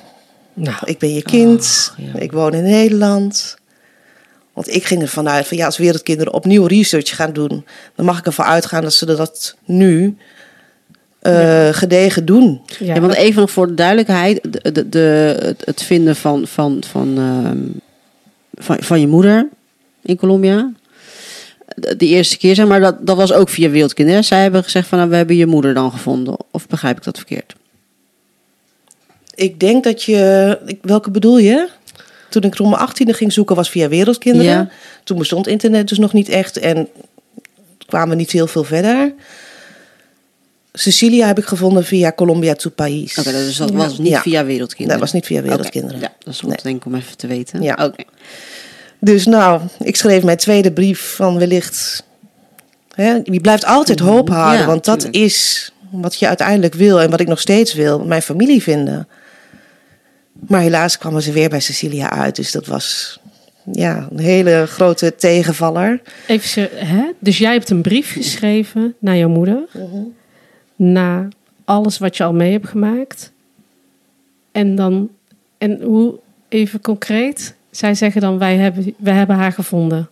Nou, 0.55 0.77
ik 0.85 0.99
ben 0.99 1.15
je 1.15 1.23
kind, 1.23 1.93
ja. 1.97 2.21
ik 2.21 2.33
woon 2.33 2.55
in 2.55 2.63
Nederland. 2.63 3.57
Want 4.53 4.75
ik 4.75 4.85
ging 4.85 5.03
ervan 5.03 5.29
uit 5.29 5.47
van 5.47 5.57
ja, 5.57 5.65
als 5.67 5.79
wereldkinderen 5.79 6.33
opnieuw 6.33 6.67
research 6.67 7.17
gaan 7.17 7.33
doen, 7.33 7.67
dan 7.97 8.07
mag 8.07 8.19
ik 8.19 8.27
ervan 8.27 8.45
uitgaan 8.45 8.83
dat 8.83 8.93
ze 8.93 9.07
dat 9.07 9.57
nu 9.65 10.17
eh, 11.21 11.69
gedegen 11.69 12.25
doen. 12.25 12.61
ja. 12.79 12.95
Ja, 12.95 13.01
want 13.01 13.15
even 13.15 13.41
nog 13.41 13.51
voor 13.51 13.67
de 13.67 13.75
duidelijkheid: 13.75 14.41
de, 14.53 14.73
de, 14.73 14.89
de- 14.89 15.55
het, 15.65 15.83
vinden 15.83 16.17
van, 16.17 16.47
van, 16.47 16.83
van, 16.87 17.19
ehm, 17.19 17.59
van, 18.55 18.77
van 18.83 19.01
je 19.01 19.07
moeder 19.07 19.49
in 20.03 20.17
Colombia. 20.17 20.71
De, 21.77 21.97
de 21.97 22.07
eerste 22.07 22.39
keer, 22.39 22.55
zeg 22.55 22.67
maar, 22.67 22.81
dat, 22.81 23.07
dat 23.07 23.17
was 23.17 23.33
ook 23.33 23.49
via 23.49 23.71
Wereldkinderen. 23.71 24.25
Zij 24.25 24.43
hebben 24.43 24.65
gezegd 24.65 24.89
van, 24.89 24.99
nou, 24.99 25.11
we 25.11 25.17
hebben 25.17 25.37
je 25.37 25.47
moeder 25.47 25.75
dan 25.75 25.91
gevonden. 25.91 26.37
Of 26.51 26.67
begrijp 26.67 26.97
ik 26.97 27.05
dat 27.05 27.17
verkeerd? 27.17 27.55
Ik 29.35 29.61
denk 29.61 29.85
dat 29.85 30.03
je, 30.03 30.59
welke 30.83 31.11
bedoel 31.11 31.39
je? 31.39 31.69
Toen 32.29 32.43
ik 32.43 32.55
rond 32.55 32.71
mijn 32.71 32.83
achttiende 32.83 33.13
ging 33.13 33.33
zoeken 33.33 33.57
was 33.57 33.71
via 33.71 33.89
Wereldkinderen. 33.89 34.53
Ja. 34.53 34.69
Toen 35.05 35.19
bestond 35.19 35.47
internet 35.47 35.89
dus 35.89 35.99
nog 35.99 36.13
niet 36.13 36.29
echt 36.29 36.57
en 36.59 36.89
kwamen 37.87 38.09
we 38.09 38.15
niet 38.15 38.31
heel 38.31 38.47
veel 38.47 38.65
verder. 38.65 39.13
Cecilia 40.73 41.27
heb 41.27 41.39
ik 41.39 41.45
gevonden 41.45 41.85
via 41.85 42.13
Colombia 42.13 42.55
to 42.55 42.71
País. 42.71 43.19
Oké, 43.19 43.31
dus 43.33 43.57
dat 43.57 43.71
was 43.71 43.99
niet 43.99 44.09
Ja. 44.09 44.21
via 44.21 44.45
Wereldkinderen. 44.45 45.01
Dat 45.01 45.11
was 45.11 45.13
niet 45.13 45.27
via 45.27 45.43
Wereldkinderen. 45.43 46.01
Ja, 46.01 46.13
dat 46.19 46.35
is 46.35 46.41
goed, 46.41 46.49
Nee. 46.49 46.59
denk 46.63 46.77
ik, 46.77 46.85
om 46.85 46.95
even 46.95 47.17
te 47.17 47.27
weten. 47.27 47.63
Ja. 47.63 47.79
Oké. 47.81 48.03
Dus 49.01 49.27
nou, 49.27 49.61
ik 49.79 49.97
schreef 49.97 50.23
mijn 50.23 50.37
tweede 50.37 50.73
brief 50.73 51.15
van 51.15 51.39
wellicht... 51.39 52.05
Hè, 52.95 53.19
je 53.25 53.41
blijft 53.41 53.65
altijd 53.65 53.99
hoop 54.01 54.29
houden, 54.29 54.61
Ja, 54.61 54.67
want 54.67 54.85
dat 54.85 55.01
tuurlijk. 55.01 55.25
is 55.25 55.73
wat 55.91 56.19
je 56.19 56.27
uiteindelijk 56.29 56.75
wil... 56.75 57.01
en 57.01 57.11
wat 57.11 57.21
ik 57.21 57.29
nog 57.29 57.41
steeds 57.41 57.75
wil, 57.75 58.05
mijn 58.05 58.23
familie 58.23 58.63
vinden. 58.63 59.09
Maar 60.47 60.61
helaas 60.61 60.99
kwamen 60.99 61.23
ze 61.23 61.33
weer 61.33 61.49
bij 61.49 61.61
Cecilia 61.61 62.11
uit. 62.11 62.37
Dus 62.37 62.53
dat 62.53 62.67
was 62.67 63.19
ja, 63.73 64.09
een 64.11 64.19
hele 64.19 64.65
grote 64.69 65.15
tegenvaller. 65.15 66.01
Even, 66.27 66.49
ze- 66.49 66.71
hè? 66.75 67.03
Dus 67.19 67.39
jij 67.39 67.53
hebt 67.53 67.71
een 67.71 67.83
brief 67.83 68.13
geschreven 68.13 68.95
naar 69.01 69.17
jouw 69.17 69.29
moeder. 69.29 69.59
Na 70.83 71.29
alles 71.65 71.99
wat 71.99 72.17
je 72.17 72.25
al 72.25 72.33
mee 72.33 72.53
hebt 72.53 72.69
gemaakt. 72.69 73.33
En 74.53 74.75
dan, 74.75 75.11
en 75.59 75.83
hoe, 75.83 76.19
even 76.49 76.81
concreet, 76.81 77.55
zij 77.71 77.95
zeggen 77.95 78.21
dan, 78.21 78.39
wij 78.39 78.57
hebben, 78.57 78.95
wij 78.99 79.15
hebben 79.15 79.37
haar 79.37 79.53
gevonden. 79.53 80.09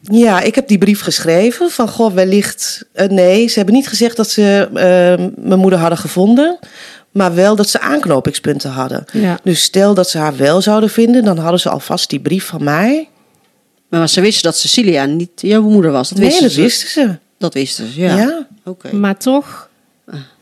Ja, 0.00 0.40
ik 0.40 0.54
heb 0.54 0.68
die 0.68 0.78
brief 0.78 1.00
geschreven 1.00 1.70
van 1.70 1.88
goh, 1.88 2.14
wellicht. 2.14 2.84
eh, 2.92 3.08
nee, 3.08 3.48
ze 3.48 3.56
hebben 3.56 3.74
niet 3.74 3.88
gezegd 3.88 4.16
dat 4.16 4.30
ze 4.30 4.68
eh, 4.74 5.44
mijn 5.44 5.60
moeder 5.60 5.78
hadden 5.78 5.98
gevonden, 5.98 6.58
maar 7.10 7.34
wel 7.34 7.56
dat 7.56 7.68
ze 7.68 7.80
aanknopingspunten 7.80 8.70
hadden. 8.70 9.04
Ja. 9.12 9.38
Dus 9.42 9.62
stel 9.62 9.94
dat 9.94 10.08
ze 10.08 10.18
haar 10.18 10.36
wel 10.36 10.60
zouden 10.60 10.90
vinden, 10.90 11.24
dan 11.24 11.38
hadden 11.38 11.60
ze 11.60 11.68
alvast 11.68 12.10
die 12.10 12.20
brief 12.20 12.44
van 12.44 12.64
mij. 12.64 13.08
Maar 13.88 14.08
ze 14.08 14.20
wisten 14.20 14.42
dat 14.42 14.56
Cecilia 14.56 15.04
niet 15.04 15.30
jouw 15.34 15.62
moeder 15.62 15.90
was. 15.90 16.08
Dat 16.08 16.18
nee, 16.18 16.26
wisten 16.26 16.44
dat 16.44 16.52
ze. 16.52 16.60
wisten 16.60 16.88
ze. 16.88 17.18
Dat 17.42 17.54
wisten 17.54 17.86
ze, 17.92 18.00
ja. 18.00 18.16
Ja. 18.16 18.46
Oké. 18.64 18.94
Maar 18.94 19.16
toch 19.16 19.68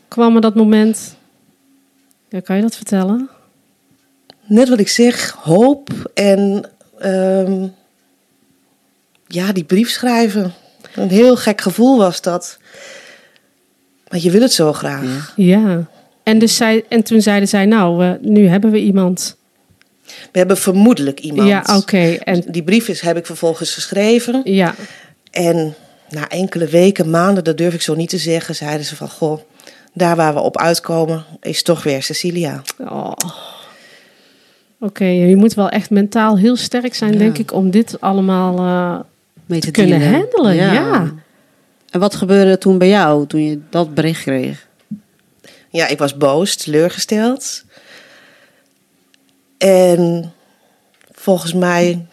kwam 0.07 0.35
er 0.35 0.41
dat 0.41 0.55
moment. 0.55 1.15
Ja, 2.29 2.39
kan 2.39 2.55
je 2.55 2.61
dat 2.61 2.75
vertellen? 2.75 3.29
Net 4.45 4.69
wat 4.69 4.79
ik 4.79 4.87
zeg, 4.87 5.31
hoop 5.31 6.11
en 6.13 6.69
ehm, 6.99 7.67
ja, 9.27 9.51
die 9.51 9.63
brief 9.63 9.89
schrijven. 9.89 10.53
Een 10.95 11.09
heel 11.09 11.35
gek 11.35 11.61
gevoel 11.61 11.97
was 11.97 12.21
dat. 12.21 12.57
Maar 14.09 14.19
je 14.19 14.31
wil 14.31 14.41
het 14.41 14.53
zo 14.53 14.73
graag. 14.73 15.33
Ja. 15.35 15.57
Ja. 15.57 15.85
En, 16.23 16.39
dus 16.39 16.55
zij, 16.55 16.85
en 16.89 17.03
toen 17.03 17.21
zeiden 17.21 17.47
zij, 17.49 17.65
nou, 17.65 18.17
nu 18.21 18.47
hebben 18.47 18.71
we 18.71 18.79
iemand. 18.79 19.37
We 20.05 20.37
hebben 20.39 20.57
vermoedelijk 20.57 21.19
iemand. 21.19 21.47
Ja, 21.47 21.63
oké. 21.77 22.13
En 22.13 22.43
Die 22.47 22.63
brief 22.63 22.87
is, 22.87 23.01
heb 23.01 23.17
ik 23.17 23.25
vervolgens 23.25 23.73
geschreven. 23.73 24.41
ja, 24.43 24.75
En 25.31 25.75
na 26.11 26.29
enkele 26.29 26.67
weken, 26.67 27.09
maanden, 27.09 27.43
dat 27.43 27.57
durf 27.57 27.73
ik 27.73 27.81
zo 27.81 27.95
niet 27.95 28.09
te 28.09 28.17
zeggen, 28.17 28.55
zeiden 28.55 28.85
ze 28.85 28.95
van 28.95 29.09
goh, 29.09 29.39
daar 29.93 30.15
waar 30.15 30.33
we 30.33 30.39
op 30.39 30.57
uitkomen 30.57 31.25
is 31.41 31.63
toch 31.63 31.83
weer 31.83 32.03
Cecilia. 32.03 32.61
Oh. 32.77 33.11
Oké, 34.79 35.05
je 35.05 35.35
moet 35.35 35.53
wel 35.53 35.69
echt 35.69 35.89
mentaal 35.89 36.37
heel 36.37 36.55
sterk 36.55 36.95
zijn, 36.95 37.13
Ja. 37.13 37.17
denk 37.17 37.37
ik, 37.37 37.53
om 37.53 37.71
dit 37.71 38.01
allemaal 38.01 38.57
eh, 38.57 38.99
Mee 39.45 39.59
te 39.59 39.71
kunnen 39.71 40.11
handelen. 40.11 40.55
Ja. 40.55 41.13
En 41.89 41.99
wat 41.99 42.15
gebeurde 42.15 42.57
toen 42.57 42.77
bij 42.77 42.87
jou, 42.87 43.27
toen 43.27 43.43
je 43.43 43.59
dat 43.69 43.93
bericht 43.93 44.21
kreeg? 44.21 44.67
Ja, 45.69 45.87
ik 45.87 45.97
was 45.97 46.17
boos, 46.17 46.55
teleurgesteld. 46.55 47.63
En 49.57 50.33
volgens 51.11 51.53
mij 51.53 52.05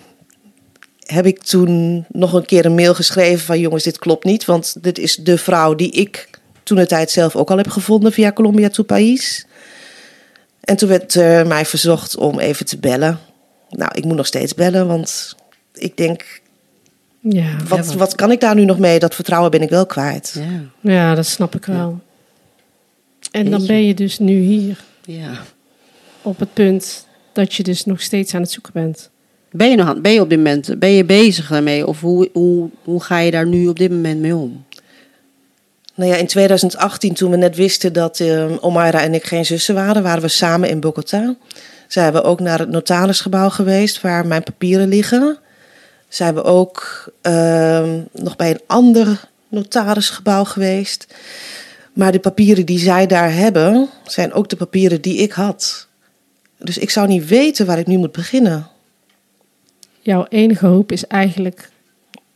heb 1.12 1.26
ik 1.26 1.42
toen 1.42 2.04
nog 2.08 2.32
een 2.32 2.44
keer 2.46 2.64
een 2.64 2.74
mail 2.74 2.94
geschreven 2.94 3.44
van 3.46 3.60
jongens, 3.60 3.84
dit 3.84 3.98
klopt 3.98 4.24
niet, 4.24 4.44
want 4.44 4.82
dit 4.82 4.98
is 4.98 5.16
de 5.16 5.38
vrouw 5.38 5.74
die 5.74 5.90
ik 5.90 6.28
toen 6.62 6.76
de 6.76 6.86
tijd 6.86 7.10
zelf 7.10 7.36
ook 7.36 7.50
al 7.50 7.56
heb 7.56 7.68
gevonden 7.68 8.12
via 8.12 8.32
Colombia 8.32 8.68
to 8.68 8.82
País. 8.82 9.46
En 10.60 10.76
toen 10.76 10.88
werd 10.88 11.16
eh, 11.16 11.42
mij 11.46 11.64
verzocht 11.66 12.16
om 12.16 12.38
even 12.38 12.66
te 12.66 12.78
bellen. 12.78 13.18
Nou, 13.70 13.90
ik 13.94 14.04
moet 14.04 14.16
nog 14.16 14.26
steeds 14.26 14.54
bellen, 14.54 14.86
want 14.86 15.34
ik 15.74 15.96
denk, 15.96 16.40
Ja. 17.20 17.56
wat, 17.68 17.86
wat- 17.86 17.94
wat 17.94 18.14
kan 18.14 18.30
ik 18.30 18.40
daar 18.40 18.54
nu 18.54 18.64
nog 18.64 18.78
mee? 18.78 18.98
Dat 18.98 19.14
vertrouwen 19.14 19.50
ben 19.50 19.62
ik 19.62 19.70
wel 19.70 19.86
kwijt. 19.86 20.34
Ja. 20.38 20.90
ja, 20.92 21.14
dat 21.14 21.26
snap 21.26 21.54
ik 21.54 21.64
wel. 21.64 22.00
En 23.30 23.50
dan 23.50 23.66
ben 23.66 23.84
je 23.86 23.94
dus 23.94 24.18
nu 24.18 24.40
hier 24.40 24.84
ja. 25.04 25.42
op 26.22 26.38
het 26.38 26.52
punt 26.52 27.06
dat 27.32 27.54
je 27.54 27.62
dus 27.62 27.84
nog 27.84 28.00
steeds 28.00 28.34
aan 28.34 28.40
het 28.40 28.50
zoeken 28.50 28.72
bent. 28.72 29.10
Ben 29.50 29.70
je, 29.70 29.76
nog 29.76 30.00
ben 30.00 30.12
je 30.12 30.20
op 30.20 30.28
dit 30.28 30.38
moment 30.38 30.78
ben 30.78 30.90
je 30.90 31.04
bezig 31.04 31.48
daarmee? 31.48 31.86
Of 31.86 32.00
hoe, 32.00 32.28
hoe, 32.32 32.68
hoe 32.84 33.02
ga 33.02 33.18
je 33.18 33.30
daar 33.30 33.46
nu 33.46 33.68
op 33.68 33.78
dit 33.78 33.90
moment 33.90 34.20
mee 34.20 34.36
om? 34.36 34.64
Nou 35.94 36.10
ja, 36.10 36.16
in 36.16 36.26
2018, 36.26 37.14
toen 37.14 37.30
we 37.30 37.36
net 37.36 37.56
wisten 37.56 37.92
dat 37.92 38.20
eh 38.20 38.46
Omaira 38.60 39.02
en 39.02 39.14
ik 39.14 39.24
geen 39.24 39.46
zussen 39.46 39.74
waren, 39.74 40.02
waren 40.02 40.22
we 40.22 40.28
samen 40.28 40.68
in 40.68 40.80
Bogota. 40.80 41.34
Zijn 41.88 42.12
we 42.12 42.22
ook 42.22 42.40
naar 42.40 42.58
het 42.58 42.70
notarisgebouw 42.70 43.48
geweest, 43.48 44.00
waar 44.00 44.26
mijn 44.26 44.42
papieren 44.42 44.88
liggen. 44.88 45.38
Zijn 46.08 46.34
we 46.34 46.44
ook 46.44 47.04
eh, 47.20 47.92
nog 48.12 48.36
bij 48.36 48.50
een 48.50 48.60
ander 48.66 49.28
notarisgebouw 49.48 50.44
geweest. 50.44 51.06
Maar 51.92 52.12
de 52.12 52.18
papieren 52.18 52.66
die 52.66 52.78
zij 52.78 53.06
daar 53.06 53.32
hebben, 53.32 53.88
zijn 54.04 54.32
ook 54.32 54.48
de 54.48 54.56
papieren 54.56 55.00
die 55.00 55.16
ik 55.16 55.32
had. 55.32 55.86
Dus 56.58 56.78
ik 56.78 56.90
zou 56.90 57.06
niet 57.06 57.26
weten 57.26 57.66
waar 57.66 57.78
ik 57.78 57.86
nu 57.86 57.96
moet 57.96 58.12
beginnen. 58.12 58.66
Jouw 60.00 60.26
enige 60.28 60.66
hoop 60.66 60.92
is 60.92 61.06
eigenlijk 61.06 61.70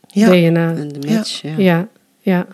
Ja, 0.07 0.27
DNA. 0.29 0.75
En 0.75 0.87
de 0.87 1.13
match, 1.13 1.41
ja. 1.41 1.53
Ja, 1.57 1.87
ja. 2.19 2.47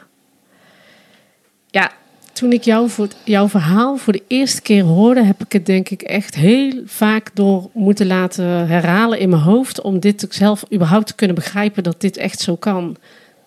Ja, 1.71 1.91
toen 2.33 2.51
ik 2.51 2.63
jou 2.63 2.89
voor 2.89 3.05
het- 3.05 3.15
jouw 3.23 3.47
verhaal 3.47 3.97
voor 3.97 4.13
de 4.13 4.23
eerste 4.27 4.61
keer 4.61 4.83
hoorde, 4.83 5.23
heb 5.23 5.41
ik 5.43 5.51
het 5.51 5.65
denk 5.65 5.89
ik 5.89 6.01
echt 6.01 6.35
heel 6.35 6.81
vaak 6.85 7.29
door 7.33 7.69
moeten 7.73 8.07
laten 8.07 8.45
herhalen 8.67 9.19
in 9.19 9.29
mijn 9.29 9.41
hoofd. 9.41 9.81
Om 9.81 9.99
dit 9.99 10.25
ook 10.25 10.33
zelf 10.33 10.63
überhaupt 10.73 11.07
te 11.07 11.15
kunnen 11.15 11.35
begrijpen 11.35 11.83
dat 11.83 12.01
dit 12.01 12.17
echt 12.17 12.39
zo 12.39 12.55
kan. 12.55 12.97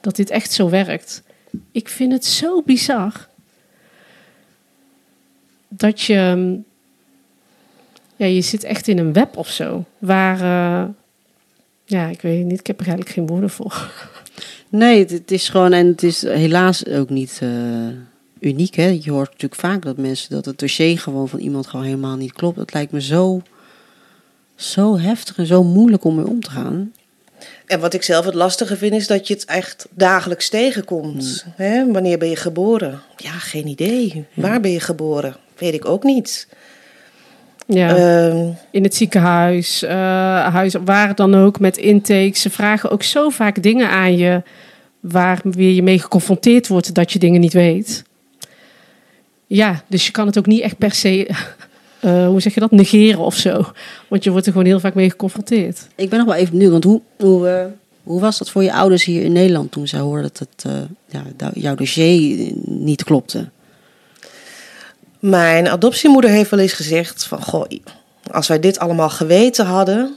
Dat 0.00 0.16
dit 0.16 0.30
echt 0.30 0.52
zo 0.52 0.68
werkt. 0.70 1.22
Ik 1.72 1.88
vind 1.88 2.12
het 2.12 2.24
zo 2.24 2.62
bizar. 2.62 3.28
Dat 5.68 6.00
je. 6.00 6.32
mm, 6.36 6.64
Ja, 8.16 8.26
je 8.26 8.40
zit 8.40 8.64
echt 8.64 8.88
in 8.88 8.98
een 8.98 9.12
web 9.12 9.36
of 9.36 9.48
zo. 9.48 9.84
Waar. 9.98 10.40
eh, 10.40 10.88
ja, 11.92 12.08
ik 12.08 12.20
weet 12.20 12.38
het 12.38 12.46
niet. 12.46 12.58
Ik 12.58 12.66
heb 12.66 12.80
er 12.80 12.86
eigenlijk 12.86 13.16
geen 13.16 13.26
woorden 13.26 13.50
voor. 13.50 13.90
Nee, 14.68 14.98
het, 14.98 15.10
het 15.10 15.30
is 15.30 15.48
gewoon, 15.48 15.72
en 15.72 15.86
het 15.86 16.02
is 16.02 16.22
helaas 16.22 16.86
ook 16.86 17.10
niet 17.10 17.38
eh, 17.42 17.48
uniek. 18.40 18.74
Hè? 18.74 18.98
Je 19.02 19.10
hoort 19.10 19.30
natuurlijk 19.30 19.60
vaak 19.60 19.82
dat 19.82 19.96
mensen, 19.96 20.30
dat 20.30 20.44
het 20.44 20.58
dossier 20.58 20.98
gewoon 20.98 21.28
van 21.28 21.38
iemand 21.38 21.66
gewoon 21.66 21.84
helemaal 21.84 22.16
niet 22.16 22.32
klopt. 22.32 22.56
Het 22.56 22.74
lijkt 22.74 22.92
me 22.92 23.00
zo, 23.00 23.42
zo 24.54 24.98
heftig 24.98 25.38
en 25.38 25.46
zo 25.46 25.62
moeilijk 25.62 26.04
om 26.04 26.14
mee 26.14 26.26
om 26.26 26.40
te 26.40 26.50
gaan. 26.50 26.92
En 27.66 27.80
wat 27.80 27.94
ik 27.94 28.02
zelf 28.02 28.24
het 28.24 28.34
lastige 28.34 28.76
vind, 28.76 28.92
is 28.92 29.06
dat 29.06 29.28
je 29.28 29.34
het 29.34 29.44
echt 29.44 29.88
dagelijks 29.90 30.48
tegenkomt. 30.48 31.44
Hè? 31.56 31.92
Wanneer 31.92 32.18
ben 32.18 32.28
je 32.28 32.36
geboren? 32.36 33.00
Ja, 33.16 33.32
geen 33.32 33.66
idee. 33.66 34.24
Waar 34.34 34.60
ben 34.60 34.70
je 34.70 34.80
geboren? 34.80 35.36
Weet 35.58 35.74
ik 35.74 35.84
ook 35.84 36.02
niet. 36.02 36.48
Ja. 37.66 37.96
Ehm, 37.96 38.48
in 38.70 38.82
het 38.82 38.94
ziekenhuis, 38.94 39.82
eh, 39.82 39.94
huis, 40.46 40.74
waar 40.84 41.14
dan 41.14 41.34
ook, 41.34 41.60
met 41.60 41.76
intake. 41.76 42.38
Ze 42.38 42.50
vragen 42.50 42.90
ook 42.90 43.02
zo 43.02 43.28
vaak 43.28 43.62
dingen 43.62 43.88
aan 43.88 44.16
je 44.16 44.42
waar 45.00 45.40
weer 45.42 45.72
je 45.72 45.82
mee 45.82 45.98
geconfronteerd 45.98 46.68
wordt 46.68 46.94
dat 46.94 47.12
je 47.12 47.18
dingen 47.18 47.40
niet 47.40 47.52
weet. 47.52 48.04
Ja, 49.46 49.82
dus 49.86 50.06
je 50.06 50.12
kan 50.12 50.26
het 50.26 50.38
ook 50.38 50.46
niet 50.46 50.60
echt 50.60 50.78
per 50.78 50.92
se 50.92 51.26
eh, 52.00 52.26
hoe 52.26 52.40
zeg 52.40 52.54
je 52.54 52.60
dat, 52.60 52.70
negeren 52.70 53.20
of 53.20 53.36
zo. 53.36 53.64
Want 54.08 54.24
je 54.24 54.30
wordt 54.30 54.46
er 54.46 54.52
gewoon 54.52 54.66
heel 54.66 54.80
vaak 54.80 54.94
mee 54.94 55.10
geconfronteerd. 55.10 55.88
Ik 55.94 56.08
ben 56.08 56.18
nog 56.18 56.28
wel 56.28 56.36
even 56.36 56.52
benieuwd, 56.52 56.70
want 56.70 56.84
hoe, 56.84 57.00
hoe, 57.18 57.48
eh, 57.48 57.64
hoe 58.02 58.20
was 58.20 58.38
dat 58.38 58.50
voor 58.50 58.62
je 58.62 58.72
ouders 58.72 59.04
hier 59.04 59.22
in 59.22 59.32
Nederland 59.32 59.70
toen 59.70 59.86
zij 59.88 60.00
hoorden 60.00 60.22
dat 60.22 60.38
het, 60.38 60.64
eh, 60.64 60.72
ja, 61.08 61.22
dat 61.36 61.50
jouw 61.54 61.74
dossier 61.74 62.52
niet 62.64 63.04
klopte? 63.04 63.48
Mijn 65.22 65.68
adoptiemoeder 65.68 66.30
heeft 66.30 66.50
wel 66.50 66.60
eens 66.60 66.72
gezegd 66.72 67.24
van... 67.24 67.42
Goh, 67.42 67.64
als 68.30 68.48
wij 68.48 68.60
dit 68.60 68.78
allemaal 68.78 69.10
geweten 69.10 69.66
hadden, 69.66 70.16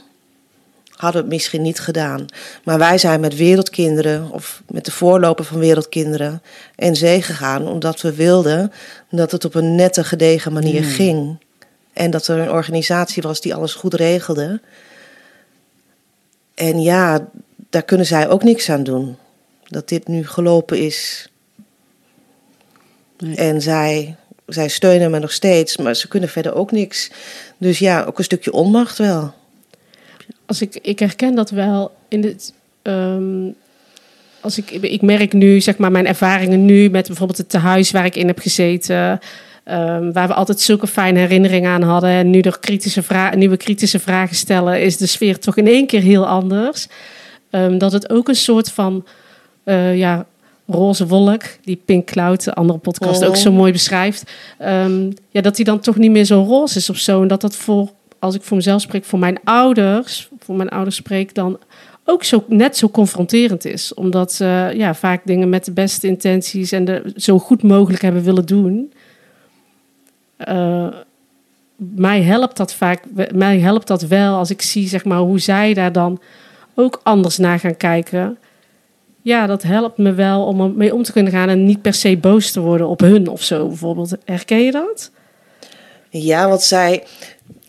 hadden 0.90 1.20
we 1.20 1.26
het 1.26 1.36
misschien 1.36 1.62
niet 1.62 1.80
gedaan. 1.80 2.26
Maar 2.64 2.78
wij 2.78 2.98
zijn 2.98 3.20
met 3.20 3.36
wereldkinderen, 3.36 4.30
of 4.30 4.62
met 4.68 4.84
de 4.84 4.90
voorloper 4.90 5.44
van 5.44 5.58
wereldkinderen, 5.58 6.42
in 6.76 6.96
zee 6.96 7.22
gegaan. 7.22 7.68
Omdat 7.68 8.00
we 8.00 8.14
wilden 8.14 8.72
dat 9.10 9.30
het 9.30 9.44
op 9.44 9.54
een 9.54 9.74
nette, 9.74 10.04
gedegen 10.04 10.52
manier 10.52 10.82
Hmm. 10.82 10.90
ging. 10.90 11.38
En 11.92 12.10
dat 12.10 12.26
er 12.26 12.38
een 12.38 12.50
organisatie 12.50 13.22
was 13.22 13.40
die 13.40 13.54
alles 13.54 13.74
goed 13.74 13.94
regelde. 13.94 14.60
En 16.54 16.80
ja, 16.80 17.28
daar 17.70 17.82
kunnen 17.82 18.06
zij 18.06 18.28
ook 18.28 18.42
niks 18.42 18.70
aan 18.70 18.82
doen. 18.82 19.16
Dat 19.64 19.88
dit 19.88 20.08
nu 20.08 20.26
gelopen 20.26 20.78
is. 20.78 21.30
Nee. 23.18 23.36
En 23.36 23.62
zij, 23.62 24.16
zij 24.46 24.68
steunen 24.68 25.10
me 25.10 25.18
nog 25.18 25.32
steeds, 25.32 25.76
maar 25.76 25.94
ze 25.94 26.08
kunnen 26.08 26.28
verder 26.28 26.54
ook 26.54 26.72
niks. 26.72 27.10
Dus 27.58 27.78
ja, 27.78 28.04
ook 28.04 28.18
een 28.18 28.24
stukje 28.24 28.52
onmacht 28.52 28.98
wel. 28.98 29.34
Als 30.46 30.60
ik, 30.60 30.78
ik 30.82 30.98
herken 30.98 31.34
dat 31.34 31.50
wel 31.50 31.92
in 32.08 32.24
het. 32.24 32.52
ehm, 32.82 33.48
als 34.40 34.58
ik, 34.58 34.70
ik 34.70 35.02
merk 35.02 35.32
nu, 35.32 35.60
zeg 35.60 35.76
maar, 35.76 35.90
mijn 35.90 36.06
ervaringen 36.06 36.64
nu 36.64 36.90
met 36.90 37.06
bijvoorbeeld 37.06 37.38
het 37.38 37.48
tehuis 37.48 37.90
waar 37.90 38.04
ik 38.04 38.16
in 38.16 38.26
heb 38.26 38.38
gezeten. 38.38 39.20
ehm, 39.64 40.12
waar 40.12 40.28
we 40.28 40.34
altijd 40.34 40.60
zulke 40.60 40.86
fijne 40.86 41.18
herinneringen 41.18 41.70
aan 41.70 41.82
hadden. 41.82 42.10
En 42.10 42.30
nu 42.30 42.40
er 42.40 42.58
kritische 42.58 43.02
nieuwe 43.34 43.56
kritische 43.56 43.98
vragen 43.98 44.36
stellen, 44.36 44.82
is 44.82 44.96
de 44.96 45.06
sfeer 45.06 45.38
toch 45.38 45.56
in 45.56 45.66
één 45.66 45.86
keer 45.86 46.00
heel 46.02 46.26
anders. 46.26 46.86
Ehm, 47.50 47.78
dat 47.78 47.92
het 47.92 48.10
ook 48.10 48.28
een 48.28 48.36
soort 48.36 48.70
van 48.70 49.06
eh, 49.64 49.96
ja, 49.96 50.26
roze 50.66 51.06
wolk, 51.06 51.42
die 51.64 51.80
Pink 51.84 52.06
Cloud, 52.06 52.44
de 52.44 52.54
andere 52.54 52.78
podcast, 52.78 53.22
Oh. 53.22 53.28
ook 53.28 53.36
zo 53.36 53.52
mooi 53.52 53.72
beschrijft. 53.72 54.32
Ehm, 54.58 55.10
ja, 55.30 55.40
dat 55.40 55.56
die 55.56 55.64
dan 55.64 55.80
toch 55.80 55.96
niet 55.96 56.10
meer 56.10 56.24
zo 56.24 56.42
roze 56.42 56.78
is 56.78 56.90
of 56.90 56.96
zo. 56.96 57.22
En 57.22 57.28
dat 57.28 57.40
dat 57.40 57.56
voor, 57.56 57.88
als 58.18 58.34
ik 58.34 58.42
voor 58.42 58.56
mezelf 58.56 58.80
spreek, 58.80 59.04
voor 59.04 59.18
mijn 59.18 59.38
ouders, 59.44 60.28
voor 60.38 60.56
mijn 60.56 60.68
ouders 60.68 60.96
spreek, 60.96 61.34
dan 61.34 61.58
ook 62.04 62.24
zo, 62.24 62.44
net 62.48 62.76
zo 62.76 62.88
confronterend 62.88 63.64
is. 63.64 63.94
Omdat 63.94 64.32
ze 64.32 64.72
ja, 64.76 64.94
vaak 64.94 65.20
dingen 65.24 65.48
met 65.48 65.64
de 65.64 65.72
beste 65.72 66.06
intenties 66.06 66.72
en 66.72 66.84
de, 66.84 67.12
zo 67.16 67.38
goed 67.38 67.62
mogelijk 67.62 68.02
hebben 68.02 68.22
willen 68.22 68.46
doen. 68.46 68.92
Eh, 70.36 70.88
mij 71.76 72.22
helpt 72.22 72.56
dat 72.56 72.74
vaak, 72.74 73.02
mij 73.34 73.58
helpt 73.58 73.86
dat 73.86 74.02
wel 74.02 74.36
als 74.36 74.50
ik 74.50 74.62
zie 74.62 74.88
zeg 74.88 75.04
maar, 75.04 75.18
hoe 75.18 75.38
zij 75.38 75.74
daar 75.74 75.92
dan 75.92 76.20
ook 76.74 77.00
anders 77.02 77.38
naar 77.38 77.58
gaan 77.58 77.76
kijken. 77.76 78.38
Ja, 79.26 79.46
dat 79.46 79.62
helpt 79.62 79.98
me 79.98 80.14
wel 80.14 80.44
om 80.44 80.60
ermee 80.60 80.94
om 80.94 81.02
te 81.02 81.12
kunnen 81.12 81.32
gaan 81.32 81.48
en 81.48 81.64
niet 81.64 81.82
per 81.82 81.94
se 81.94 82.16
boos 82.16 82.50
te 82.50 82.60
worden 82.60 82.88
op 82.88 83.00
hun 83.00 83.28
of 83.28 83.42
zo 83.42 83.66
bijvoorbeeld. 83.66 84.16
Herken 84.24 84.64
je 84.64 84.70
dat? 84.70 85.10
Ja, 86.10 86.48
want 86.48 86.62
zij 86.62 87.04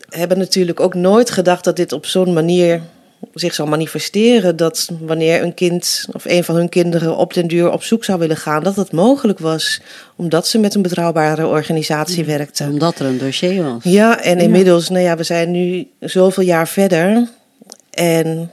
hebben 0.08 0.38
natuurlijk 0.38 0.80
ook 0.80 0.94
nooit 0.94 1.30
gedacht 1.30 1.64
dat 1.64 1.76
dit 1.76 1.92
op 1.92 2.06
zo'n 2.06 2.32
manier 2.32 2.80
zich 3.34 3.54
zal 3.54 3.66
manifesteren. 3.66 4.56
Dat 4.56 4.90
wanneer 5.00 5.42
een 5.42 5.54
kind 5.54 6.06
of 6.12 6.24
een 6.24 6.44
van 6.44 6.54
hun 6.54 6.68
kinderen 6.68 7.16
op 7.16 7.34
den 7.34 7.46
duur 7.46 7.70
op 7.70 7.82
zoek 7.82 8.04
zou 8.04 8.18
willen 8.18 8.36
gaan, 8.36 8.62
dat 8.62 8.76
het 8.76 8.92
mogelijk 8.92 9.38
was. 9.38 9.80
Omdat 10.16 10.46
ze 10.46 10.58
met 10.58 10.74
een 10.74 10.82
betrouwbare 10.82 11.46
organisatie 11.46 12.24
werkten. 12.24 12.70
Omdat 12.70 12.98
er 12.98 13.06
een 13.06 13.18
dossier 13.18 13.62
was. 13.64 13.82
Ja, 13.84 14.22
en 14.22 14.38
inmiddels, 14.38 14.88
nou 14.88 15.02
ja, 15.02 15.16
we 15.16 15.24
zijn 15.24 15.50
nu 15.50 15.88
zoveel 16.00 16.44
jaar 16.44 16.68
verder. 16.68 17.28
En 17.90 18.50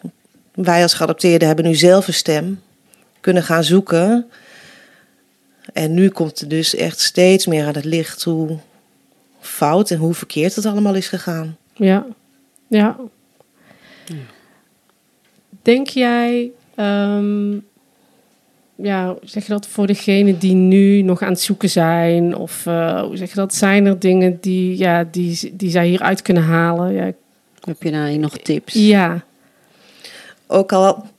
wij 0.53 0.81
als 0.81 0.93
geadopteerden 0.93 1.47
hebben 1.47 1.65
nu 1.65 1.75
zelf 1.75 2.07
een 2.07 2.13
stem. 2.13 2.59
Kunnen 3.25 3.43
gaan 3.43 3.63
zoeken. 3.63 4.25
En 5.73 5.93
nu 5.93 6.09
komt 6.09 6.41
er 6.41 6.47
dus 6.47 6.75
echt 6.75 6.99
steeds 6.99 7.45
meer 7.45 7.65
aan 7.65 7.73
het 7.73 7.85
licht 7.85 8.23
hoe 8.23 8.57
fout 9.39 9.91
en 9.91 9.97
hoe 9.97 10.13
verkeerd 10.13 10.55
het 10.55 10.65
allemaal 10.65 10.95
is 10.95 11.07
gegaan. 11.07 11.57
Ja, 11.73 12.05
ja. 12.67 12.97
Denk 15.61 15.88
jij, 15.88 16.51
ehm, 16.75 17.53
ja, 18.75 19.15
zeg 19.23 19.45
je 19.45 19.51
dat 19.51 19.67
voor 19.67 19.88
degenen 19.88 20.39
die 20.39 20.53
nu 20.53 21.01
nog 21.01 21.21
aan 21.21 21.31
het 21.31 21.41
zoeken 21.41 21.69
zijn? 21.69 22.35
Of 22.35 22.65
eh, 22.65 23.01
hoe 23.01 23.17
zeg 23.17 23.29
je 23.29 23.35
dat? 23.35 23.53
Zijn 23.53 23.85
er 23.85 23.99
dingen 23.99 24.38
die, 24.41 24.77
ja, 24.77 25.03
die, 25.11 25.53
die 25.55 25.69
zij 25.69 25.88
hieruit 25.88 26.21
kunnen 26.21 26.43
halen? 26.43 26.93
Ja, 26.93 27.11
Heb 27.63 27.83
je 27.83 27.91
daar 27.91 28.17
nog 28.19 28.38
tips? 28.38 28.73
ja, 28.73 29.23
Ook 30.47 30.73
al 30.73 31.13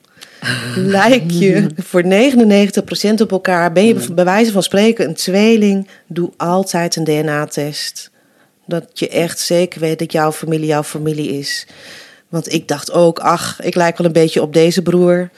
lijk 0.75 1.31
je 1.31 1.67
voor 1.75 2.03
99% 2.03 3.21
op 3.21 3.31
elkaar, 3.31 3.71
ben 3.71 3.85
je 3.85 3.95
bij 4.13 4.25
wijze 4.25 4.51
van 4.51 4.63
spreken 4.63 5.07
een 5.07 5.13
tweeling, 5.15 5.87
doe 6.07 6.29
altijd 6.37 6.95
een 6.95 7.03
DNA-test. 7.03 8.11
Dat 8.65 8.83
je 8.93 9.09
echt 9.09 9.39
zeker 9.39 9.79
weet 9.79 9.99
dat 9.99 10.11
jouw 10.11 10.31
familie 10.31 10.67
jouw 10.67 10.83
familie 10.83 11.37
is. 11.39 11.67
Want 12.29 12.53
ik 12.53 12.67
dacht 12.67 12.91
ook, 12.91 13.19
ach, 13.19 13.59
ik 13.61 13.75
lijk 13.75 13.97
wel 13.97 14.07
een 14.07 14.13
beetje 14.13 14.41
op 14.41 14.53
deze 14.53 14.81
broer. 14.81 15.29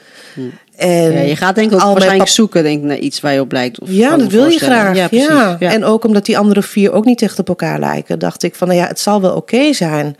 En 0.76 1.12
Ja, 1.12 1.20
je 1.20 1.36
gaat 1.36 1.54
denk 1.54 1.68
ik 1.70 1.74
ook 1.74 1.80
al 1.80 1.86
waarschijnlijk 1.92 2.24
pap- 2.24 2.34
zoeken 2.34 2.62
denk 2.62 2.78
ik, 2.78 2.84
naar 2.84 2.98
iets 2.98 3.20
waar 3.20 3.32
je 3.32 3.40
op 3.40 3.52
lijkt. 3.52 3.80
Of 3.80 3.88
Ja, 3.90 4.16
dat 4.16 4.30
wil 4.30 4.46
je 4.46 4.58
graag. 4.58 4.96
Ja, 4.96 5.08
precies. 5.08 5.28
Ja. 5.28 5.58
En 5.58 5.84
ook 5.84 6.04
omdat 6.04 6.24
die 6.26 6.38
andere 6.38 6.62
vier 6.62 6.92
ook 6.92 7.04
niet 7.04 7.22
echt 7.22 7.38
op 7.38 7.48
elkaar 7.48 7.78
lijken, 7.78 8.18
dacht 8.18 8.42
ik 8.42 8.54
van, 8.54 8.68
nou 8.68 8.80
ja, 8.80 8.86
het 8.86 9.00
zal 9.00 9.20
wel 9.20 9.34
oké 9.34 9.72
zijn. 9.72 10.16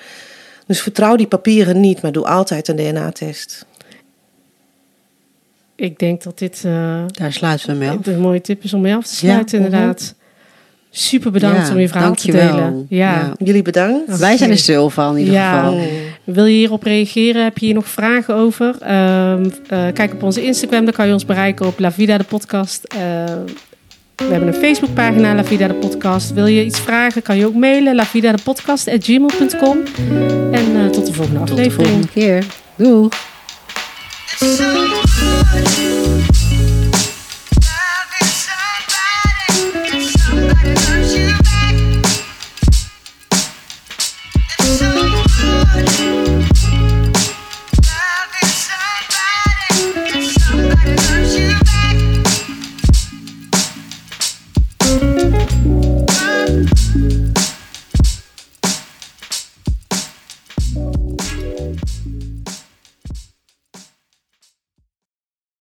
Dus 0.67 0.81
vertrouw 0.83 1.17
die 1.17 1.27
papieren 1.27 1.81
niet, 1.81 2.03
maar 2.03 2.13
doe 2.13 2.27
altijd 2.27 2.69
een 2.69 2.77
DNA-test. 2.77 3.65
Ik 5.81 5.99
denk 5.99 6.23
dat 6.23 6.39
dit 6.39 6.63
eh, 6.67 7.03
Daar 7.07 7.33
sluiten 7.33 7.69
we 7.69 7.75
mee 7.75 7.89
af. 7.91 7.97
een 8.07 8.21
mooie 8.21 8.41
tip 8.41 8.65
is 8.65 8.75
om 8.75 8.81
mee 8.81 8.95
af 8.95 9.07
te 9.07 9.15
sluiten, 9.17 9.59
Ja. 9.59 9.65
inderdaad. 9.65 10.15
Super 10.93 11.31
bedankt 11.31 11.67
Ja, 11.67 11.73
om 11.75 11.81
je 11.81 11.89
verhaal 11.89 12.15
te 12.15 12.31
delen. 12.31 12.87
Ja. 12.89 13.11
Ja. 13.15 13.33
Jullie 13.45 13.63
bedankt. 13.63 14.19
Wij 14.19 14.37
zijn 14.37 14.51
er 14.51 14.59
stil 14.59 14.91
van 14.91 15.13
in 15.15 15.19
ieder 15.19 15.35
Ja. 15.35 15.59
geval. 15.63 15.81
Wil 16.25 16.45
je 16.45 16.57
hierop 16.57 16.83
reageren? 16.83 17.45
Heb 17.45 17.59
je 17.59 17.65
hier 17.67 17.75
nog 17.75 17.87
vragen 17.89 18.35
over? 18.35 18.75
Ehm, 18.81 19.49
eh, 19.69 19.85
kijk 19.95 20.13
op 20.13 20.23
onze 20.23 20.45
Instagram, 20.45 20.85
dan 20.85 20.95
kan 20.95 21.07
je 21.07 21.13
ons 21.13 21.25
bereiken 21.25 21.67
op 21.67 21.79
La 21.79 21.93
Vida 21.93 22.19
de 22.19 22.25
Podcast. 22.25 22.85
Eh, 22.85 22.99
we 24.17 24.25
hebben 24.31 24.49
een 24.49 24.55
Facebookpagina, 24.55 25.35
La 25.35 25.45
Vida 25.45 25.67
de 25.69 25.75
Podcast. 25.75 26.33
Wil 26.33 26.47
je 26.47 26.65
iets 26.65 26.81
vragen, 26.81 27.23
kan 27.23 27.37
je 27.37 27.47
ook 27.47 27.55
mailen, 27.55 27.95
lavidadepodcast.gmail.com. 27.95 29.79
En 30.53 30.77
eh, 30.77 30.87
tot 30.87 31.07
de 31.07 31.13
volgende 31.13 31.39
Tot 31.39 31.47
de 31.47 31.53
aflevering. 31.53 31.89
volgende 31.89 32.09
keer. 32.13 32.45
Doei. 32.77 33.09
It's 34.33 34.59
so 34.59 36.30